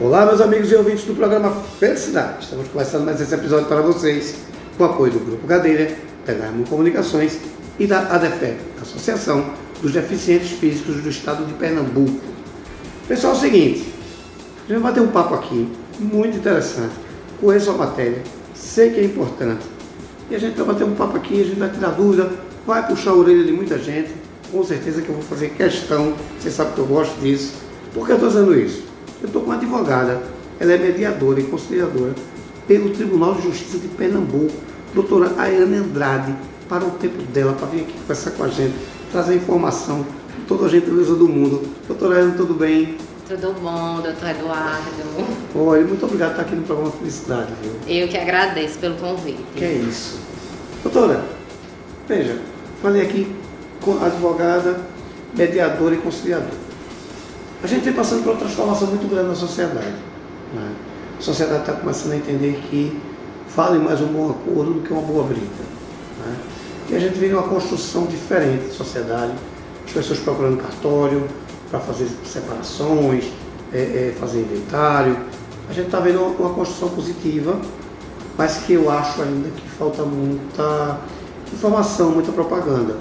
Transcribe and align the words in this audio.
Olá, 0.00 0.26
meus 0.26 0.40
amigos 0.40 0.72
e 0.72 0.74
ouvintes 0.74 1.04
do 1.04 1.14
programa 1.14 1.52
Felicidade. 1.78 2.42
Estamos 2.42 2.66
começando 2.66 3.04
mais 3.04 3.20
esse 3.20 3.32
episódio 3.32 3.66
para 3.66 3.80
vocês 3.80 4.34
com 4.76 4.82
o 4.82 4.86
apoio 4.86 5.12
do 5.12 5.20
Grupo 5.20 5.46
Cadeira, 5.46 5.96
da 6.26 6.34
Comunicações 6.68 7.38
e 7.78 7.86
da 7.86 8.00
ADEFEP, 8.12 8.58
Associação 8.82 9.52
dos 9.80 9.92
Deficientes 9.92 10.50
Físicos 10.50 10.96
do 10.96 11.08
Estado 11.08 11.46
de 11.46 11.52
Pernambuco. 11.54 12.20
Pessoal, 13.06 13.34
é 13.34 13.36
o 13.36 13.40
seguinte, 13.40 13.94
a 14.56 14.72
gente 14.72 14.82
vai 14.82 14.92
bater 14.92 15.00
um 15.00 15.12
papo 15.12 15.34
aqui 15.34 15.72
muito 16.00 16.38
interessante. 16.38 16.94
Conheço 17.40 17.70
a 17.70 17.74
matéria, 17.74 18.20
sei 18.52 18.90
que 18.90 18.98
é 18.98 19.04
importante. 19.04 19.64
E 20.28 20.34
a 20.34 20.40
gente 20.40 20.56
vai 20.56 20.66
bater 20.66 20.84
um 20.84 20.94
papo 20.96 21.18
aqui, 21.18 21.40
a 21.40 21.44
gente 21.44 21.60
vai 21.60 21.70
tirar 21.70 21.90
dúvida, 21.90 22.32
vai 22.66 22.84
puxar 22.84 23.12
a 23.12 23.14
orelha 23.14 23.44
de 23.44 23.52
muita 23.52 23.78
gente. 23.78 24.10
Com 24.50 24.64
certeza 24.64 25.02
que 25.02 25.08
eu 25.08 25.14
vou 25.14 25.22
fazer 25.22 25.50
questão, 25.50 26.14
você 26.36 26.50
sabe 26.50 26.74
que 26.74 26.80
eu 26.80 26.86
gosto 26.86 27.16
disso. 27.20 27.52
Por 27.94 28.06
que 28.06 28.10
eu 28.10 28.16
estou 28.16 28.28
dizendo 28.28 28.58
isso? 28.58 28.83
Eu 29.24 29.28
estou 29.28 29.40
com 29.40 29.48
uma 29.48 29.56
advogada, 29.56 30.20
ela 30.60 30.72
é 30.74 30.76
mediadora 30.76 31.40
e 31.40 31.44
conciliadora 31.44 32.14
pelo 32.68 32.90
Tribunal 32.90 33.32
de 33.32 33.44
Justiça 33.44 33.78
de 33.78 33.88
Pernambuco, 33.88 34.52
doutora 34.94 35.32
Ayane 35.38 35.78
Andrade, 35.78 36.34
para 36.68 36.84
o 36.84 36.90
tempo 36.90 37.22
dela, 37.32 37.54
para 37.54 37.68
vir 37.68 37.84
aqui 37.84 37.92
conversar 37.94 38.32
com 38.32 38.44
a 38.44 38.48
gente, 38.48 38.74
trazer 39.10 39.36
informação 39.36 40.04
toda 40.46 40.66
a 40.66 40.68
gentileza 40.68 41.14
do 41.14 41.26
mundo. 41.26 41.62
Doutora 41.88 42.16
Ayane, 42.16 42.36
tudo 42.36 42.52
bem? 42.52 42.98
Tudo 43.26 43.54
bom, 43.62 44.02
doutor 44.02 44.28
Eduardo? 44.28 44.90
Oi, 45.54 45.84
muito 45.84 46.04
obrigado 46.04 46.34
por 46.34 46.40
estar 46.40 46.42
aqui 46.42 46.56
no 46.56 46.62
programa 46.64 46.92
Felicidade, 46.92 47.48
viu? 47.62 47.72
Eu 47.96 48.08
que 48.08 48.18
agradeço 48.18 48.78
pelo 48.78 48.96
convite. 48.96 49.42
Que 49.56 49.64
é 49.64 49.72
isso. 49.72 50.18
Doutora, 50.82 51.24
veja, 52.06 52.42
falei 52.82 53.00
aqui 53.00 53.34
com 53.80 54.04
advogada, 54.04 54.82
mediadora 55.34 55.94
e 55.94 55.98
conciliadora. 55.98 56.63
A 57.64 57.66
gente 57.66 57.82
vem 57.82 57.94
passando 57.94 58.22
por 58.22 58.32
uma 58.32 58.38
transformação 58.38 58.88
muito 58.88 59.08
grande 59.08 59.28
na 59.28 59.34
sociedade. 59.34 59.94
Né? 60.52 60.74
A 61.18 61.22
sociedade 61.22 61.60
está 61.60 61.72
começando 61.72 62.12
a 62.12 62.16
entender 62.16 62.62
que 62.68 63.00
vale 63.56 63.78
mais 63.78 64.02
um 64.02 64.06
bom 64.08 64.32
acordo 64.32 64.74
do 64.74 64.80
que 64.82 64.92
uma 64.92 65.00
boa 65.00 65.24
briga. 65.24 65.46
Né? 66.20 66.36
E 66.90 66.94
a 66.94 66.98
gente 66.98 67.14
vive 67.14 67.32
uma 67.32 67.44
construção 67.44 68.04
diferente 68.04 68.66
de 68.66 68.74
sociedade, 68.74 69.32
as 69.86 69.92
pessoas 69.94 70.18
procurando 70.18 70.58
cartório 70.58 71.26
para 71.70 71.80
fazer 71.80 72.06
separações, 72.26 73.32
é, 73.72 73.78
é, 73.78 74.14
fazer 74.20 74.40
inventário. 74.40 75.16
A 75.66 75.72
gente 75.72 75.86
está 75.86 76.00
vendo 76.00 76.18
uma, 76.18 76.36
uma 76.36 76.50
construção 76.52 76.90
positiva, 76.90 77.58
mas 78.36 78.58
que 78.58 78.74
eu 78.74 78.90
acho 78.90 79.22
ainda 79.22 79.48
que 79.48 79.66
falta 79.70 80.02
muita 80.02 80.98
informação, 81.50 82.10
muita 82.10 82.30
propaganda. 82.30 82.98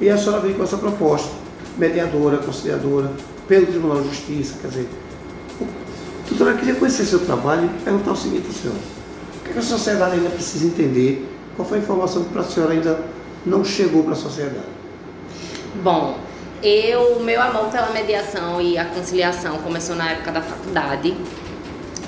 E 0.00 0.08
a 0.08 0.16
senhora 0.16 0.38
veio 0.38 0.54
com 0.54 0.62
essa 0.62 0.76
proposta, 0.76 1.32
mediadora, 1.76 2.36
conciliadora, 2.36 3.10
pelo 3.48 3.66
Tribunal 3.66 4.02
de 4.02 4.08
Justiça, 4.10 4.58
quer 4.60 4.68
dizer, 4.68 4.88
doutora, 6.28 6.50
eu 6.52 6.58
queria 6.58 6.74
conhecer 6.74 7.04
seu 7.04 7.20
trabalho 7.20 7.64
e 7.64 7.82
perguntar 7.82 8.12
o 8.12 8.16
seguinte 8.16 8.46
à 8.48 8.52
senhora. 8.52 8.80
O 9.40 9.52
que 9.52 9.58
a 9.58 9.62
sociedade 9.62 10.16
ainda 10.16 10.28
precisa 10.28 10.66
entender? 10.66 11.26
Qual 11.56 11.66
foi 11.66 11.78
a 11.78 11.80
informação 11.80 12.24
que 12.24 12.30
para 12.30 12.42
a 12.42 12.44
senhora 12.44 12.74
ainda 12.74 13.00
não 13.46 13.64
chegou 13.64 14.04
para 14.04 14.12
a 14.12 14.16
sociedade? 14.16 14.66
Bom, 15.82 16.18
eu, 16.62 17.20
meu 17.20 17.40
amor 17.40 17.70
pela 17.70 17.90
mediação 17.90 18.60
e 18.60 18.76
a 18.76 18.84
conciliação 18.84 19.58
começou 19.58 19.96
na 19.96 20.10
época 20.10 20.30
da 20.30 20.42
faculdade 20.42 21.16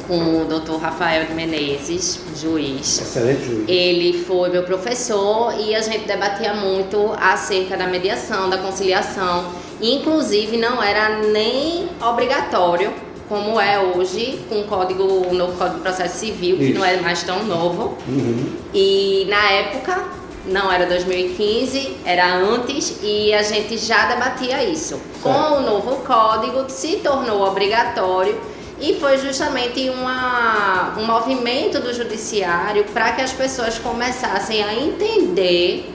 com 0.06 0.42
o 0.42 0.44
Dr. 0.44 0.76
Rafael 0.80 1.26
de 1.26 1.34
Menezes, 1.34 2.20
juiz. 2.36 3.00
Excelente 3.00 3.44
juiz. 3.44 3.64
Ele 3.68 4.24
foi 4.24 4.50
meu 4.50 4.62
professor 4.62 5.54
e 5.58 5.74
a 5.74 5.80
gente 5.80 6.06
debatia 6.06 6.54
muito 6.54 7.12
acerca 7.20 7.76
da 7.76 7.86
mediação, 7.86 8.48
da 8.48 8.58
conciliação. 8.58 9.52
Inclusive 9.80 10.56
não 10.56 10.82
era 10.82 11.20
nem 11.20 11.88
obrigatório, 12.00 12.92
como 13.28 13.60
é 13.60 13.78
hoje, 13.78 14.40
com 14.48 14.60
o 14.60 14.64
código, 14.64 15.04
o 15.04 15.32
novo 15.32 15.56
Código 15.56 15.76
de 15.76 15.82
Processo 15.82 16.18
Civil, 16.18 16.56
que 16.56 16.64
Isso. 16.64 16.78
não 16.78 16.84
é 16.84 16.96
mais 16.96 17.22
tão 17.22 17.44
novo. 17.44 17.96
Uhum. 18.08 18.56
E 18.74 19.26
na 19.30 19.50
época, 19.52 20.04
não 20.46 20.70
era 20.72 20.84
2015, 20.86 21.98
era 22.04 22.34
antes, 22.34 22.98
e 23.02 23.32
a 23.32 23.42
gente 23.42 23.78
já 23.78 24.06
debatia 24.06 24.64
isso. 24.64 25.00
Com 25.22 25.30
o 25.30 25.60
novo 25.60 25.96
código, 26.04 26.64
se 26.68 26.96
tornou 26.96 27.42
obrigatório 27.46 28.36
e 28.80 28.98
foi 28.98 29.18
justamente 29.18 29.90
uma, 29.90 30.94
um 30.98 31.06
movimento 31.06 31.80
do 31.80 31.92
judiciário 31.92 32.84
para 32.92 33.12
que 33.12 33.22
as 33.22 33.32
pessoas 33.32 33.78
começassem 33.78 34.62
a 34.62 34.74
entender 34.74 35.92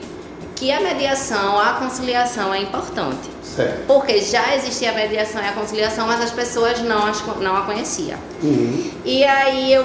que 0.54 0.72
a 0.72 0.80
mediação, 0.80 1.60
a 1.60 1.74
conciliação 1.74 2.54
é 2.54 2.62
importante. 2.62 3.28
Certo. 3.42 3.86
Porque 3.86 4.20
já 4.20 4.54
existia 4.56 4.90
a 4.90 4.94
mediação 4.94 5.42
e 5.42 5.48
a 5.48 5.52
conciliação, 5.52 6.06
mas 6.06 6.20
as 6.20 6.30
pessoas 6.30 6.80
não, 6.80 7.06
as, 7.06 7.24
não 7.40 7.56
a 7.56 7.62
conheciam. 7.62 8.18
Uhum. 8.42 8.90
E 9.04 9.22
aí 9.24 9.72
eu 9.72 9.84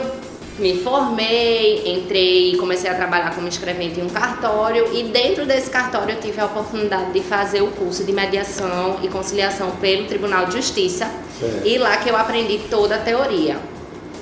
me 0.62 0.78
formei, 0.78 1.92
entrei 1.92 2.54
e 2.54 2.58
comecei 2.58 2.90
a 2.90 2.94
trabalhar 2.94 3.34
como 3.34 3.48
escrevente 3.48 4.00
em 4.00 4.04
um 4.04 4.10
cartório 4.10 4.94
e 4.94 5.04
dentro 5.04 5.46
desse 5.46 5.70
cartório 5.70 6.14
eu 6.14 6.22
tive 6.22 6.40
a 6.40 6.46
oportunidade 6.46 7.12
de 7.12 7.22
fazer 7.22 7.62
o 7.62 7.68
curso 7.68 8.04
de 8.04 8.14
mediação 8.14 9.00
e 9.02 9.08
conciliação 9.08 9.72
pelo 9.72 10.06
Tribunal 10.06 10.46
de 10.46 10.54
Justiça 10.54 11.12
Certo. 11.40 11.68
e 11.68 11.78
lá 11.80 11.98
que 11.98 12.10
eu 12.10 12.16
aprendi 12.16 12.60
toda 12.70 12.96
a 12.96 13.00
teoria. 13.00 13.58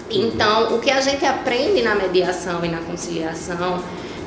Então, 0.09 0.75
o 0.75 0.79
que 0.79 0.89
a 0.89 1.01
gente 1.01 1.23
aprende 1.23 1.83
na 1.83 1.93
mediação 1.93 2.65
e 2.65 2.69
na 2.69 2.79
conciliação, 2.79 3.83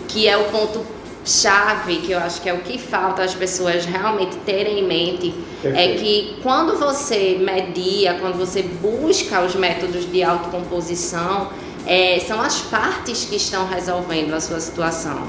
que 0.06 0.28
é 0.28 0.36
o 0.36 0.44
ponto 0.44 0.84
chave, 1.24 1.96
que 1.98 2.12
eu 2.12 2.18
acho 2.18 2.40
que 2.40 2.48
é 2.48 2.52
o 2.52 2.58
que 2.58 2.78
falta 2.78 3.22
as 3.22 3.34
pessoas 3.34 3.84
realmente 3.84 4.36
terem 4.44 4.80
em 4.80 4.86
mente, 4.86 5.34
é 5.64 5.70
Perfeito. 5.70 6.02
que 6.02 6.36
quando 6.42 6.78
você 6.78 7.38
media, 7.40 8.14
quando 8.20 8.36
você 8.36 8.62
busca 8.62 9.40
os 9.40 9.54
métodos 9.54 10.10
de 10.10 10.22
autocomposição, 10.22 11.50
é, 11.86 12.20
são 12.26 12.40
as 12.40 12.60
partes 12.60 13.24
que 13.24 13.36
estão 13.36 13.66
resolvendo 13.66 14.32
a 14.34 14.40
sua 14.40 14.60
situação. 14.60 15.22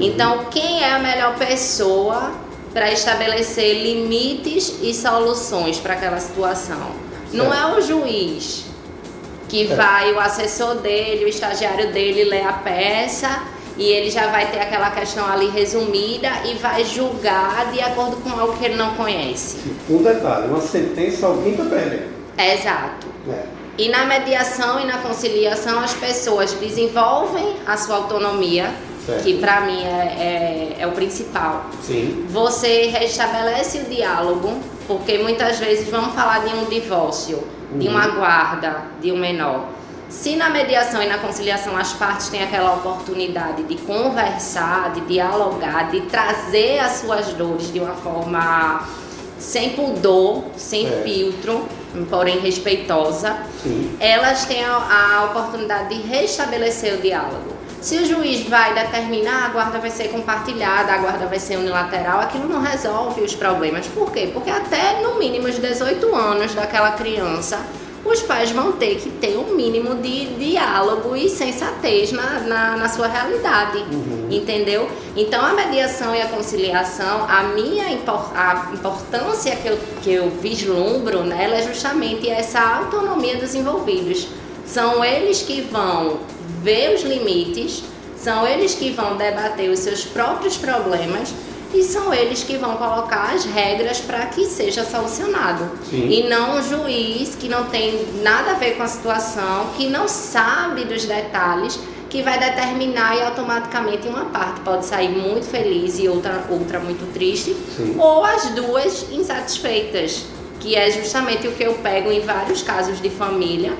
Então, 0.00 0.46
quem 0.50 0.82
é 0.82 0.92
a 0.92 0.98
melhor 0.98 1.36
pessoa 1.36 2.32
para 2.72 2.92
estabelecer 2.92 3.82
limites 3.82 4.74
e 4.80 4.94
soluções 4.94 5.78
para 5.78 5.94
aquela 5.94 6.20
situação? 6.20 6.92
Não 7.32 7.50
Certo. 7.50 7.74
é 7.74 7.78
o 7.78 7.80
juiz 7.80 8.64
que 9.48 9.66
Certo. 9.66 9.76
vai, 9.76 10.12
o 10.12 10.20
assessor 10.20 10.76
dele, 10.76 11.24
o 11.24 11.28
estagiário 11.28 11.92
dele 11.92 12.24
lê 12.24 12.42
a 12.42 12.52
peça 12.52 13.42
e 13.76 13.84
ele 13.84 14.10
já 14.10 14.28
vai 14.28 14.50
ter 14.50 14.60
aquela 14.60 14.90
questão 14.90 15.26
ali 15.30 15.48
resumida 15.48 16.28
e 16.44 16.54
vai 16.54 16.84
julgar 16.84 17.70
de 17.72 17.80
acordo 17.80 18.16
com 18.16 18.30
algo 18.30 18.56
que 18.56 18.64
ele 18.66 18.76
não 18.76 18.94
conhece. 18.94 19.58
Um 19.90 20.02
detalhe, 20.02 20.46
uma 20.46 20.60
sentença 20.60 21.26
alguém 21.26 21.52
está 21.52 21.64
perdendo. 21.64 22.12
Exato. 22.38 23.06
É. 23.28 23.61
E 23.78 23.88
na 23.88 24.04
mediação 24.04 24.80
e 24.80 24.84
na 24.84 24.98
conciliação 24.98 25.80
as 25.80 25.94
pessoas 25.94 26.52
desenvolvem 26.52 27.56
a 27.66 27.76
sua 27.76 27.96
autonomia, 27.96 28.70
Certo. 29.04 29.24
que 29.24 29.38
para 29.38 29.62
mim 29.62 29.82
é, 29.82 30.76
é, 30.78 30.82
é 30.82 30.86
o 30.86 30.92
principal. 30.92 31.66
Sim. 31.82 32.24
Você 32.28 32.86
restabelece 32.86 33.78
o 33.78 33.84
diálogo, 33.84 34.60
porque 34.86 35.18
muitas 35.18 35.58
vezes 35.58 35.88
vamos 35.88 36.14
falar 36.14 36.44
de 36.44 36.54
um 36.54 36.66
divórcio, 36.66 37.42
de 37.74 37.88
uma 37.88 38.06
guarda 38.08 38.84
de 39.00 39.10
um 39.10 39.16
menor. 39.16 39.64
Se 40.08 40.36
na 40.36 40.50
mediação 40.50 41.02
e 41.02 41.06
na 41.06 41.18
conciliação 41.18 41.76
as 41.76 41.94
partes 41.94 42.28
têm 42.28 42.42
aquela 42.44 42.74
oportunidade 42.74 43.62
de 43.62 43.76
conversar, 43.76 44.92
de 44.92 45.00
dialogar, 45.00 45.90
de 45.90 46.02
trazer 46.02 46.78
as 46.78 46.98
suas 46.98 47.28
dores 47.28 47.72
de 47.72 47.80
uma 47.80 47.94
forma 47.94 48.86
sem 49.42 49.70
pudor, 49.70 50.44
sem 50.56 50.86
É. 50.86 51.02
filtro, 51.02 51.66
porém 52.08 52.38
respeitosa, 52.38 53.36
Sim. 53.62 53.96
elas 54.00 54.44
têm 54.46 54.64
a, 54.64 55.18
a 55.20 55.24
oportunidade 55.24 55.94
de 55.94 56.02
restabelecer 56.02 56.94
o 56.94 56.98
diálogo. 56.98 57.52
Se 57.80 57.96
o 57.98 58.06
juiz 58.06 58.46
vai 58.48 58.72
determinar, 58.74 59.46
a 59.46 59.48
guarda 59.48 59.78
vai 59.80 59.90
ser 59.90 60.08
compartilhada, 60.10 60.92
a 60.92 60.98
guarda 60.98 61.26
vai 61.26 61.40
ser 61.40 61.56
unilateral, 61.56 62.20
aquilo 62.20 62.48
não 62.48 62.62
resolve 62.62 63.20
os 63.22 63.34
problemas. 63.34 63.86
Por 63.88 64.12
quê? 64.12 64.30
Porque 64.32 64.48
até 64.50 65.02
no 65.02 65.18
mínimo 65.18 65.48
os 65.48 65.58
18 65.58 66.14
anos 66.14 66.54
daquela 66.54 66.92
criança, 66.92 67.58
os 68.04 68.20
pais 68.22 68.50
vão 68.50 68.72
ter 68.72 68.96
que 68.96 69.08
ter 69.10 69.36
um 69.36 69.54
mínimo 69.54 69.94
de 69.96 70.26
diálogo 70.34 71.14
e 71.14 71.28
sensatez 71.28 72.10
na, 72.10 72.40
na, 72.40 72.76
na 72.76 72.88
sua 72.88 73.06
realidade. 73.06 73.78
Uhum. 73.78 74.28
Entendeu? 74.30 74.88
Então 75.16 75.44
a 75.44 75.52
mediação 75.52 76.14
e 76.14 76.20
a 76.20 76.26
conciliação, 76.26 77.24
a 77.28 77.44
minha 77.44 77.90
impor- 77.90 78.32
a 78.34 78.70
importância 78.72 79.54
que 79.56 79.68
eu, 79.68 79.78
que 80.02 80.12
eu 80.12 80.30
vislumbro 80.30 81.22
nela 81.22 81.54
é 81.56 81.62
justamente 81.62 82.28
essa 82.28 82.60
autonomia 82.60 83.36
dos 83.36 83.54
envolvidos. 83.54 84.26
São 84.66 85.04
eles 85.04 85.42
que 85.42 85.60
vão 85.60 86.18
ver 86.62 86.94
os 86.94 87.02
limites, 87.02 87.84
são 88.16 88.46
eles 88.46 88.74
que 88.74 88.90
vão 88.90 89.16
debater 89.16 89.70
os 89.70 89.80
seus 89.80 90.04
próprios 90.04 90.56
problemas 90.56 91.32
e 91.74 91.82
são 91.82 92.12
eles 92.12 92.42
que 92.42 92.56
vão 92.56 92.76
colocar 92.76 93.32
as 93.34 93.44
regras 93.44 94.00
para 94.00 94.26
que 94.26 94.44
seja 94.44 94.84
solucionado. 94.84 95.70
Sim. 95.88 96.08
E 96.08 96.28
não 96.28 96.58
um 96.58 96.62
juiz 96.62 97.34
que 97.34 97.48
não 97.48 97.64
tem 97.64 98.06
nada 98.22 98.52
a 98.52 98.54
ver 98.54 98.76
com 98.76 98.82
a 98.82 98.88
situação, 98.88 99.70
que 99.76 99.88
não 99.88 100.06
sabe 100.06 100.84
dos 100.84 101.04
detalhes, 101.04 101.78
que 102.10 102.22
vai 102.22 102.38
determinar 102.38 103.16
e 103.16 103.22
automaticamente 103.22 104.06
uma 104.06 104.26
parte 104.26 104.60
pode 104.60 104.84
sair 104.84 105.08
muito 105.08 105.46
feliz 105.46 105.98
e 105.98 106.08
outra, 106.08 106.44
outra 106.50 106.78
muito 106.78 107.10
triste, 107.14 107.56
Sim. 107.74 107.96
ou 107.98 108.22
as 108.24 108.50
duas 108.50 109.10
insatisfeitas. 109.10 110.24
que 110.60 110.76
é 110.76 110.88
justamente 110.92 111.48
o 111.48 111.52
que 111.52 111.64
eu 111.64 111.74
pego 111.74 112.12
em 112.12 112.20
vários 112.20 112.62
casos 112.62 113.00
de 113.00 113.10
família, 113.10 113.72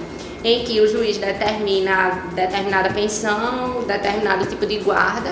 em 0.42 0.64
que 0.64 0.80
o 0.80 0.88
juiz 0.88 1.16
determina 1.16 2.24
determinada 2.34 2.90
pensão, 2.92 3.84
determinado 3.86 4.46
tipo 4.46 4.66
de 4.66 4.78
guarda, 4.78 5.30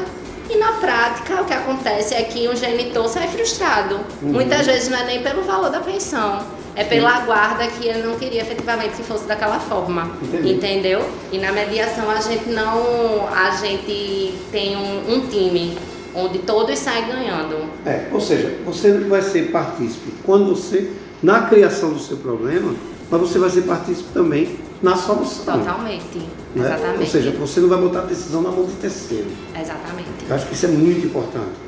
e 0.52 0.58
na 0.58 0.73
prática 0.73 1.41
o 1.41 1.44
que 1.44 1.52
acontece 1.52 2.14
é 2.14 2.23
que 2.23 2.49
o 2.49 2.56
genitor 2.56 3.08
sai 3.08 3.29
frustrado. 3.29 4.00
Uhum. 4.23 4.32
Muitas 4.32 4.67
vezes 4.67 4.88
não 4.88 4.99
é 4.99 5.05
nem 5.05 5.23
pelo 5.23 5.43
valor 5.43 5.70
da 5.70 5.81
pensão, 5.81 6.44
é 6.75 6.85
pela 6.85 7.20
guarda 7.20 7.67
que 7.67 7.87
ele 7.87 8.02
não 8.02 8.19
queria 8.19 8.43
efetivamente 8.43 8.97
que 8.97 9.02
fosse 9.02 9.26
daquela 9.26 9.61
forma. 9.61 10.11
Entendi. 10.23 10.52
Entendeu? 10.52 11.08
E 11.31 11.38
na 11.38 11.52
mediação 11.52 12.11
a 12.11 12.20
gente 12.20 12.49
não. 12.49 13.29
A 13.29 13.50
gente 13.50 14.35
tem 14.50 14.76
um, 14.76 15.14
um 15.14 15.20
time 15.29 15.76
onde 16.14 16.38
todos 16.41 16.79
saem 16.79 17.06
ganhando. 17.06 17.69
É, 17.87 18.08
ou 18.12 18.20
seja, 18.20 18.56
você 18.64 18.93
vai 18.99 19.23
ser 19.23 19.50
partícipe 19.50 20.12
quando 20.25 20.55
você, 20.55 20.91
na 21.23 21.43
criação 21.43 21.93
do 21.93 22.00
seu 22.00 22.17
problema, 22.17 22.75
mas 23.11 23.20
você 23.20 23.38
vai 23.38 23.50
ser 23.50 23.62
partícipe 23.62 24.08
também 24.12 24.58
na 24.82 24.97
solução. 24.97 25.59
Totalmente. 25.59 26.19
Né? 26.55 26.67
Exatamente. 26.67 27.00
Ou 27.00 27.06
seja, 27.06 27.31
você 27.32 27.61
não 27.61 27.69
vai 27.69 27.79
botar 27.79 28.00
a 28.00 28.05
decisão 28.05 28.43
na 28.43 28.50
mão 28.50 28.65
do 28.65 28.81
terceiro. 28.81 29.27
Exatamente. 29.55 30.09
Eu 30.29 30.35
acho 30.35 30.47
que 30.47 30.55
isso 30.55 30.67
é 30.67 30.71
muito 30.71 31.06
importante. 31.06 31.59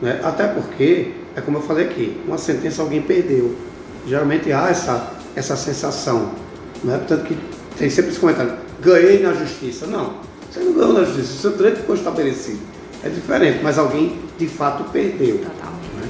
Né? 0.00 0.20
Até 0.24 0.48
porque, 0.48 1.12
é 1.36 1.40
como 1.40 1.58
eu 1.58 1.62
falei 1.62 1.86
aqui, 1.86 2.20
uma 2.26 2.38
sentença 2.38 2.82
alguém 2.82 3.02
perdeu. 3.02 3.54
Geralmente 4.06 4.52
há 4.52 4.68
essa, 4.68 5.12
essa 5.36 5.56
sensação. 5.56 6.32
Né? 6.82 6.98
Portanto, 6.98 7.26
que 7.26 7.38
tem 7.78 7.90
sempre 7.90 8.10
esse 8.10 8.20
comentário, 8.20 8.54
ganhei 8.80 9.22
na 9.22 9.32
justiça. 9.32 9.86
Não, 9.86 10.14
você 10.50 10.60
não 10.60 10.72
ganhou 10.72 10.92
na 10.92 11.04
justiça, 11.04 11.32
o 11.32 11.36
seu 11.36 11.50
direito 11.52 11.78
ficou 11.78 11.94
estabelecido. 11.94 12.60
É 13.04 13.08
diferente, 13.08 13.60
mas 13.62 13.78
alguém 13.78 14.20
de 14.38 14.46
fato 14.46 14.84
perdeu. 14.90 15.38
Totalmente. 15.38 15.94
Né? 16.00 16.08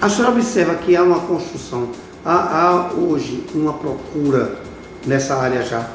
A 0.00 0.08
senhora 0.08 0.32
observa 0.32 0.74
que 0.74 0.96
há 0.96 1.02
uma 1.02 1.20
construção, 1.20 1.90
há, 2.24 2.32
há 2.32 2.92
hoje 2.92 3.44
uma 3.54 3.74
procura 3.74 4.63
nessa 5.06 5.36
área 5.36 5.62
já? 5.62 5.88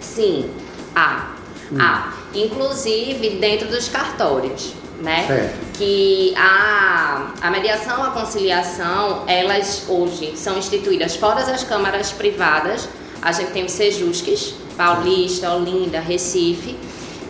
Sim, 0.00 0.50
há. 0.94 1.30
Hum. 1.72 1.76
Há. 1.80 2.12
Inclusive 2.34 3.30
dentro 3.36 3.68
dos 3.68 3.88
cartórios. 3.88 4.74
Né? 5.00 5.26
Certo. 5.28 5.56
Que 5.74 6.34
a, 6.36 7.30
a 7.40 7.50
mediação, 7.52 8.02
a 8.02 8.10
conciliação, 8.10 9.22
elas 9.28 9.84
hoje 9.88 10.36
são 10.36 10.58
instituídas 10.58 11.14
fora 11.14 11.44
das 11.44 11.62
câmaras 11.62 12.10
privadas. 12.10 12.88
A 13.22 13.30
gente 13.30 13.52
tem 13.52 13.64
os 13.64 13.72
Sejusques, 13.72 14.54
Paulista, 14.76 15.52
Olinda, 15.52 16.00
Recife. 16.00 16.76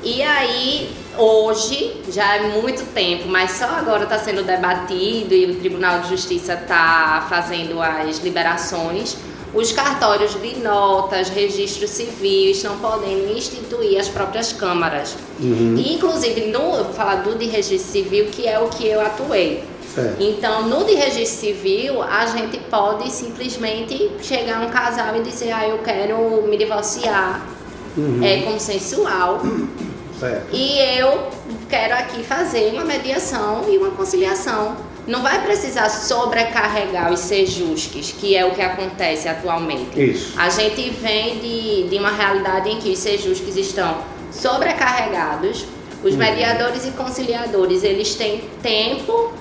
E 0.03 0.23
aí, 0.23 0.91
hoje, 1.19 2.01
já 2.11 2.37
é 2.37 2.49
muito 2.61 2.87
tempo, 2.95 3.29
mas 3.29 3.51
só 3.51 3.67
agora 3.67 4.05
está 4.05 4.19
sendo 4.19 4.43
debatido 4.43 5.35
e 5.35 5.51
o 5.51 5.57
Tribunal 5.57 6.01
de 6.01 6.09
Justiça 6.09 6.55
está 6.55 7.27
fazendo 7.29 7.83
as 7.83 8.19
liberações 8.21 9.19
os 9.55 9.73
cartórios 9.73 10.35
de 10.41 10.59
notas, 10.59 11.29
registro 11.29 11.89
civil 11.89 12.51
estão 12.51 12.79
podendo 12.79 13.33
instituir 13.37 13.99
as 13.99 14.09
próprias 14.09 14.53
câmaras. 14.53 15.17
Uhum. 15.41 15.75
E, 15.77 15.95
inclusive, 15.95 16.47
no 16.47 16.85
falar 16.93 17.17
do 17.17 17.37
de 17.37 17.47
registro 17.47 17.91
civil, 17.91 18.27
que 18.27 18.47
é 18.47 18.59
o 18.59 18.69
que 18.69 18.87
eu 18.87 19.01
atuei. 19.01 19.65
Certo. 19.95 20.23
Então, 20.23 20.69
no 20.69 20.85
de 20.85 20.95
registro 20.95 21.49
civil, 21.49 22.03
a 22.03 22.27
gente 22.27 22.59
pode 22.71 23.11
simplesmente 23.11 24.11
chegar 24.23 24.61
um 24.61 24.71
casal 24.71 25.17
e 25.17 25.23
dizer, 25.23 25.51
ah, 25.53 25.67
eu 25.67 25.79
quero 25.79 26.43
me 26.47 26.57
divorciar. 26.57 27.47
Uhum. 27.97 28.23
É 28.23 28.43
consensual. 28.43 29.41
Certo. 30.21 30.49
E 30.53 30.79
eu 30.99 31.29
quero 31.69 31.95
aqui 31.95 32.23
fazer 32.23 32.73
uma 32.75 32.85
mediação 32.85 33.65
e 33.69 33.79
uma 33.79 33.91
conciliação 33.91 34.77
não 35.09 35.23
vai 35.23 35.43
precisar 35.43 35.89
sobrecarregar 35.89 37.11
os 37.11 37.21
sejusques, 37.21 38.13
que 38.13 38.37
é 38.37 38.45
o 38.45 38.51
que 38.53 38.61
acontece 38.61 39.27
atualmente. 39.27 40.01
Isso. 40.01 40.35
A 40.39 40.51
gente 40.51 40.91
vem 40.91 41.39
de, 41.39 41.89
de 41.89 41.97
uma 41.97 42.11
realidade 42.11 42.69
em 42.69 42.79
que 42.79 42.91
os 42.91 42.99
sejusques 42.99 43.57
estão 43.57 43.99
sobrecarregados, 44.31 45.65
os 46.05 46.13
uhum. 46.13 46.19
mediadores 46.19 46.87
e 46.87 46.91
conciliadores, 46.91 47.83
eles 47.83 48.15
têm 48.15 48.45
tempo 48.63 49.33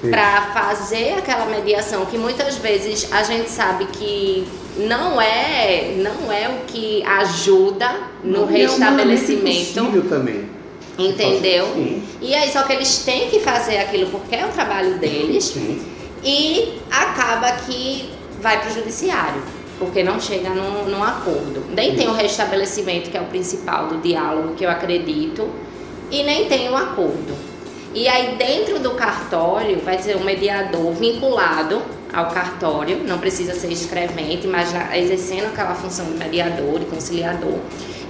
para 0.00 0.42
fazer 0.52 1.14
aquela 1.18 1.46
mediação 1.46 2.06
que 2.06 2.16
muitas 2.16 2.56
vezes 2.56 3.12
a 3.12 3.24
gente 3.24 3.50
sabe 3.50 3.86
que 3.86 4.46
não 4.76 5.20
é 5.20 5.96
não 5.96 6.32
é 6.32 6.48
o 6.48 6.66
que 6.66 7.02
ajuda 7.02 7.90
no 8.22 8.42
não, 8.42 8.46
restabelecimento. 8.46 9.80
É 9.80 10.00
também. 10.08 10.57
Entendeu? 10.98 11.66
Sim. 11.74 12.02
E 12.20 12.34
aí, 12.34 12.50
só 12.50 12.64
que 12.64 12.72
eles 12.72 12.98
têm 13.04 13.30
que 13.30 13.38
fazer 13.38 13.78
aquilo 13.78 14.10
porque 14.10 14.34
é 14.34 14.44
o 14.44 14.48
trabalho 14.48 14.98
deles 14.98 15.44
Sim. 15.44 15.80
e 16.24 16.80
acaba 16.90 17.52
que 17.52 18.10
vai 18.40 18.60
para 18.60 18.70
o 18.70 18.74
judiciário, 18.74 19.40
porque 19.78 20.02
não 20.02 20.20
chega 20.20 20.50
num, 20.50 20.86
num 20.86 21.04
acordo. 21.04 21.64
Nem 21.72 21.94
tem 21.94 22.08
o 22.08 22.12
restabelecimento, 22.12 23.10
que 23.10 23.16
é 23.16 23.20
o 23.20 23.26
principal 23.26 23.86
do 23.86 23.98
diálogo, 23.98 24.54
que 24.54 24.64
eu 24.64 24.70
acredito, 24.70 25.48
e 26.10 26.24
nem 26.24 26.46
tem 26.46 26.68
o 26.68 26.72
um 26.72 26.76
acordo. 26.76 27.36
E 27.94 28.08
aí, 28.08 28.34
dentro 28.36 28.80
do 28.80 28.90
cartório, 28.90 29.80
vai 29.80 29.98
ser 29.98 30.16
um 30.16 30.24
mediador 30.24 30.92
vinculado 30.92 31.80
ao 32.12 32.26
cartório, 32.30 33.04
não 33.04 33.18
precisa 33.18 33.54
ser 33.54 33.70
escrevente, 33.70 34.46
mas 34.46 34.70
exercendo 34.94 35.46
aquela 35.46 35.74
função 35.74 36.06
de 36.06 36.18
mediador 36.18 36.80
e 36.82 36.84
conciliador 36.86 37.58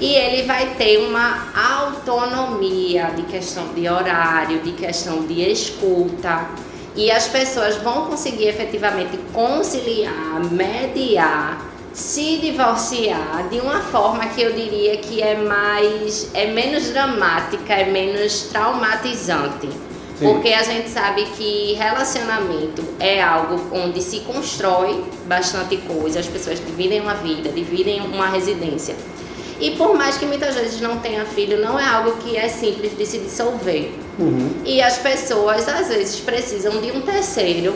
e 0.01 0.15
ele 0.15 0.43
vai 0.43 0.75
ter 0.77 0.99
uma 0.99 1.49
autonomia 1.55 3.11
de 3.17 3.23
questão 3.23 3.75
de 3.75 3.89
horário, 3.89 4.61
de 4.61 4.73
questão 4.73 5.27
de 5.27 5.43
escuta. 5.51 6.47
E 6.95 7.11
as 7.11 7.29
pessoas 7.29 7.77
vão 7.77 8.07
conseguir 8.07 8.49
efetivamente 8.49 9.19
conciliar, 9.33 10.41
mediar, 10.51 11.65
se 11.93 12.39
divorciar 12.39 13.49
de 13.51 13.59
uma 13.61 13.81
forma 13.81 14.27
que 14.27 14.43
eu 14.43 14.53
diria 14.53 14.97
que 14.99 15.21
é 15.21 15.37
mais 15.37 16.31
é 16.33 16.47
menos 16.47 16.91
dramática, 16.91 17.75
é 17.75 17.85
menos 17.85 18.43
traumatizante. 18.53 19.69
Sim. 20.17 20.33
Porque 20.33 20.49
a 20.49 20.63
gente 20.65 20.89
sabe 20.89 21.25
que 21.37 21.75
relacionamento 21.75 22.85
é 22.99 23.23
algo 23.23 23.61
onde 23.73 24.03
se 24.03 24.21
constrói 24.21 25.05
bastante 25.27 25.77
coisa, 25.77 26.19
as 26.19 26.27
pessoas 26.27 26.59
dividem 26.65 27.01
uma 27.01 27.15
vida, 27.15 27.51
dividem 27.51 28.01
uma 28.01 28.27
residência. 28.27 28.97
E 29.61 29.73
por 29.73 29.97
mais 29.97 30.17
que 30.17 30.27
muitas 30.27 30.55
vezes 30.55 30.81
não 30.81 30.99
tenha 30.99 31.25
filho, 31.25 31.61
não 31.61 31.79
é 31.79 31.85
algo 31.85 32.13
que 32.19 32.37
é 32.37 32.49
simples 32.49 32.97
de 32.97 33.05
se 33.05 33.19
dissolver. 33.19 33.91
Uhum. 34.19 34.51
E 34.65 34.81
as 34.81 34.99
pessoas 34.99 35.69
às 35.69 35.89
vezes 35.89 36.21
precisam 36.21 36.81
de 36.81 36.93
um 36.93 37.01
terceiro 37.03 37.75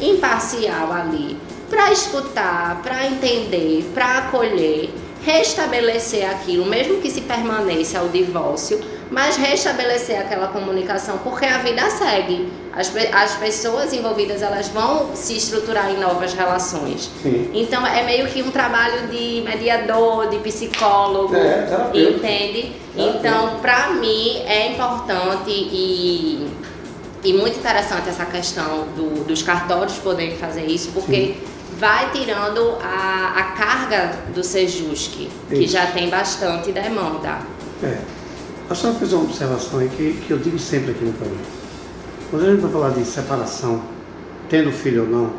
imparcial 0.00 0.92
ali 0.92 1.36
para 1.68 1.92
escutar, 1.92 2.80
para 2.82 3.06
entender, 3.06 3.84
para 3.92 4.18
acolher, 4.18 4.90
restabelecer 5.24 6.28
aquilo, 6.30 6.64
mesmo 6.64 7.00
que 7.00 7.10
se 7.10 7.22
permaneça 7.22 8.02
o 8.02 8.08
divórcio 8.08 8.80
mas 9.10 9.36
restabelecer 9.36 10.18
aquela 10.18 10.48
comunicação, 10.48 11.18
porque 11.18 11.44
a 11.46 11.58
vida 11.58 11.88
segue. 11.90 12.52
As, 12.72 12.92
as 13.12 13.36
pessoas 13.36 13.92
envolvidas 13.92 14.42
elas 14.42 14.68
vão 14.68 15.14
se 15.14 15.36
estruturar 15.36 15.90
em 15.90 15.98
novas 15.98 16.34
relações. 16.34 17.10
Sim. 17.22 17.50
Então 17.54 17.86
é 17.86 18.02
meio 18.02 18.26
que 18.26 18.42
um 18.42 18.50
trabalho 18.50 19.06
de 19.08 19.42
mediador, 19.42 20.28
de 20.28 20.38
psicólogo, 20.38 21.34
é, 21.34 21.90
entende? 21.94 22.72
Então, 22.96 23.60
para 23.60 23.90
mim 23.90 24.42
é 24.46 24.72
importante 24.72 25.50
e, 25.50 26.50
e 27.22 27.32
muito 27.32 27.58
interessante 27.58 28.08
essa 28.08 28.26
questão 28.26 28.86
do, 28.96 29.24
dos 29.24 29.42
cartórios 29.42 29.96
poderem 29.98 30.36
fazer 30.36 30.66
isso, 30.66 30.90
porque 30.92 31.16
Sim. 31.16 31.36
vai 31.78 32.10
tirando 32.10 32.76
a, 32.82 33.34
a 33.36 33.42
carga 33.52 34.18
do 34.34 34.42
Sejusque, 34.42 35.30
que 35.48 35.66
já 35.66 35.86
tem 35.86 36.10
bastante 36.10 36.72
demanda. 36.72 37.38
É. 37.82 38.15
A 38.68 38.74
senhora 38.74 38.98
fez 38.98 39.12
uma 39.12 39.22
observação 39.22 39.78
aí 39.78 39.88
que, 39.88 40.20
que 40.26 40.30
eu 40.32 40.38
digo 40.38 40.58
sempre 40.58 40.90
aqui 40.90 41.04
no 41.04 41.12
programa. 41.12 41.40
Quando 42.30 42.46
a 42.46 42.50
gente 42.50 42.60
vai 42.62 42.72
falar 42.72 42.90
de 42.90 43.04
separação, 43.04 43.80
tendo 44.48 44.72
filho 44.72 45.02
ou 45.02 45.08
não, 45.08 45.30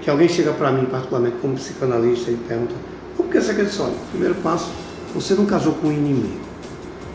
que 0.00 0.08
alguém 0.08 0.28
chega 0.28 0.52
para 0.52 0.70
mim, 0.70 0.84
particularmente 0.86 1.36
como 1.42 1.54
psicanalista, 1.54 2.30
e 2.30 2.36
pergunta: 2.36 2.74
por 3.16 3.26
que 3.26 3.40
você 3.40 3.54
quer 3.54 3.64
dizer? 3.64 3.82
Olha, 3.82 3.94
primeiro 4.12 4.36
passo, 4.36 4.70
você 5.12 5.34
não 5.34 5.46
casou 5.46 5.72
com 5.74 5.88
um 5.88 5.92
inimigo. 5.92 6.38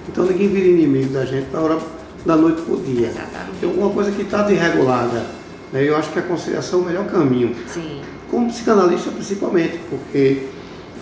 Então 0.10 0.26
ninguém 0.26 0.50
vira 0.50 0.68
inimigo 0.68 1.14
da 1.14 1.26
gente 1.26 1.48
na 1.54 1.60
hora 1.62 1.80
da 2.26 2.36
noite 2.36 2.62
para 2.62 2.74
o 2.74 2.82
dia. 2.82 3.14
Tem 3.62 3.70
alguma 3.70 3.92
coisa 3.92 4.12
que 4.12 4.24
está 4.24 4.44
desregulada. 4.44 5.26
Né? 5.72 5.88
Eu 5.88 5.96
acho 5.96 6.12
que 6.12 6.20
a 6.20 6.22
conciliação 6.22 6.80
é 6.80 6.84
o 6.84 6.86
melhor 6.86 7.06
caminho. 7.06 7.56
Sim. 7.68 8.02
Como 8.30 8.50
psicanalista, 8.50 9.10
principalmente, 9.10 9.80
porque 9.90 10.48